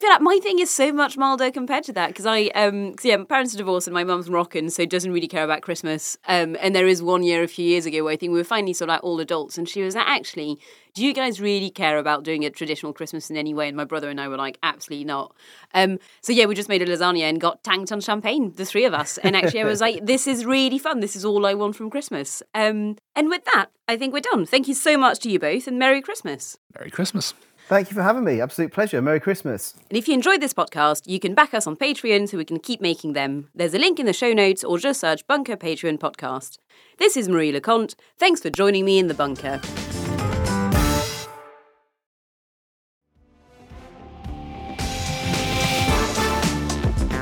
Feel 0.00 0.08
like 0.08 0.22
my 0.22 0.38
thing 0.42 0.60
is 0.60 0.70
so 0.70 0.94
much 0.94 1.18
milder 1.18 1.50
compared 1.50 1.84
to 1.84 1.92
that 1.92 2.08
because 2.08 2.24
I, 2.24 2.44
um, 2.54 2.94
'cause, 2.94 3.04
yeah, 3.04 3.18
my 3.18 3.24
parents 3.24 3.54
are 3.54 3.58
divorced 3.58 3.86
and 3.86 3.92
my 3.92 4.02
mum's 4.02 4.30
Moroccan, 4.30 4.70
so 4.70 4.86
doesn't 4.86 5.12
really 5.12 5.28
care 5.28 5.44
about 5.44 5.60
Christmas. 5.60 6.16
Um, 6.26 6.56
and 6.58 6.74
there 6.74 6.88
is 6.88 7.02
one 7.02 7.22
year 7.22 7.42
a 7.42 7.46
few 7.46 7.66
years 7.66 7.84
ago 7.84 8.02
where 8.04 8.14
I 8.14 8.16
think 8.16 8.32
we 8.32 8.38
were 8.38 8.44
finally 8.44 8.72
sort 8.72 8.88
of 8.88 8.94
like 8.94 9.04
all 9.04 9.20
adults, 9.20 9.58
and 9.58 9.68
she 9.68 9.82
was 9.82 9.94
like, 9.94 10.06
actually, 10.06 10.58
do 10.94 11.04
you 11.04 11.12
guys 11.12 11.38
really 11.38 11.68
care 11.68 11.98
about 11.98 12.24
doing 12.24 12.46
a 12.46 12.50
traditional 12.50 12.94
Christmas 12.94 13.28
in 13.28 13.36
any 13.36 13.52
way? 13.52 13.68
And 13.68 13.76
my 13.76 13.84
brother 13.84 14.08
and 14.08 14.18
I 14.18 14.28
were 14.28 14.38
like, 14.38 14.58
absolutely 14.62 15.04
not. 15.04 15.36
Um, 15.74 15.98
so 16.22 16.32
yeah, 16.32 16.46
we 16.46 16.54
just 16.54 16.70
made 16.70 16.80
a 16.80 16.86
lasagna 16.86 17.28
and 17.28 17.38
got 17.38 17.62
tanked 17.62 17.92
on 17.92 18.00
champagne, 18.00 18.54
the 18.56 18.64
three 18.64 18.86
of 18.86 18.94
us. 18.94 19.18
And 19.18 19.36
actually, 19.36 19.60
I 19.60 19.64
was 19.64 19.82
like, 19.82 20.06
this 20.06 20.26
is 20.26 20.46
really 20.46 20.78
fun. 20.78 21.00
This 21.00 21.14
is 21.14 21.26
all 21.26 21.44
I 21.44 21.52
want 21.52 21.76
from 21.76 21.90
Christmas. 21.90 22.42
Um, 22.54 22.96
and 23.14 23.28
with 23.28 23.44
that, 23.52 23.66
I 23.86 23.98
think 23.98 24.14
we're 24.14 24.20
done. 24.20 24.46
Thank 24.46 24.66
you 24.66 24.74
so 24.74 24.96
much 24.96 25.18
to 25.20 25.30
you 25.30 25.38
both, 25.38 25.66
and 25.66 25.78
Merry 25.78 26.00
Christmas. 26.00 26.56
Merry 26.74 26.90
Christmas. 26.90 27.34
Thank 27.70 27.88
you 27.88 27.94
for 27.94 28.02
having 28.02 28.24
me. 28.24 28.40
Absolute 28.40 28.72
pleasure. 28.72 29.00
Merry 29.00 29.20
Christmas. 29.20 29.74
And 29.88 29.96
if 29.96 30.08
you 30.08 30.14
enjoyed 30.14 30.40
this 30.40 30.52
podcast, 30.52 31.02
you 31.06 31.20
can 31.20 31.34
back 31.34 31.54
us 31.54 31.68
on 31.68 31.76
Patreon 31.76 32.28
so 32.28 32.36
we 32.36 32.44
can 32.44 32.58
keep 32.58 32.80
making 32.80 33.12
them. 33.12 33.48
There's 33.54 33.74
a 33.74 33.78
link 33.78 34.00
in 34.00 34.06
the 34.06 34.12
show 34.12 34.32
notes 34.32 34.64
or 34.64 34.76
just 34.76 34.98
search 34.98 35.24
Bunker 35.28 35.56
Patreon 35.56 36.00
Podcast. 36.00 36.58
This 36.98 37.16
is 37.16 37.28
Marie 37.28 37.52
Le 37.52 37.60
Conte. 37.60 37.94
Thanks 38.18 38.40
for 38.42 38.50
joining 38.50 38.84
me 38.84 38.98
in 38.98 39.06
the 39.06 39.14
bunker. 39.14 39.60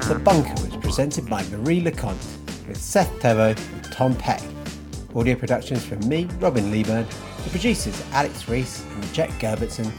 The 0.06 0.18
Bunker 0.24 0.62
was 0.62 0.76
presented 0.80 1.28
by 1.28 1.42
Marie 1.48 1.82
Le 1.82 1.92
Conte 1.92 2.24
with 2.66 2.78
Seth 2.78 3.12
Thévoz 3.20 3.58
and 3.74 3.84
Tom 3.92 4.14
Peck. 4.14 4.40
Audio 5.14 5.34
productions 5.34 5.84
from 5.84 6.08
me, 6.08 6.24
Robin 6.38 6.70
Leburn. 6.70 7.06
The 7.44 7.50
producers 7.50 8.02
Alex 8.12 8.48
Rees 8.48 8.82
and 8.94 9.12
Jet 9.12 9.28
Gerbertson. 9.32 9.92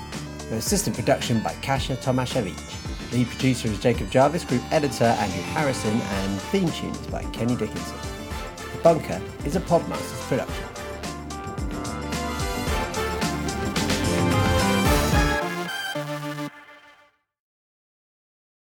The 0.50 0.56
assistant 0.56 0.96
production 0.96 1.42
by 1.42 1.54
Kasia 1.62 1.96
Tomasiewicz. 1.98 3.12
Lead 3.14 3.28
producer 3.28 3.68
is 3.68 3.80
Jacob 3.80 4.10
Jarvis, 4.10 4.44
group 4.44 4.64
editor 4.72 5.06
Andrew 5.06 5.44
Harrison, 5.44 6.02
and 6.02 6.42
theme 6.42 6.72
tunes 6.72 6.98
by 7.08 7.24
Kenny 7.26 7.56
Dickinson. 7.56 7.98
The 8.74 8.82
Bunker 8.82 9.22
is 9.46 9.56
a 9.56 9.60
Podmasters 9.60 10.28
production. 10.28 10.79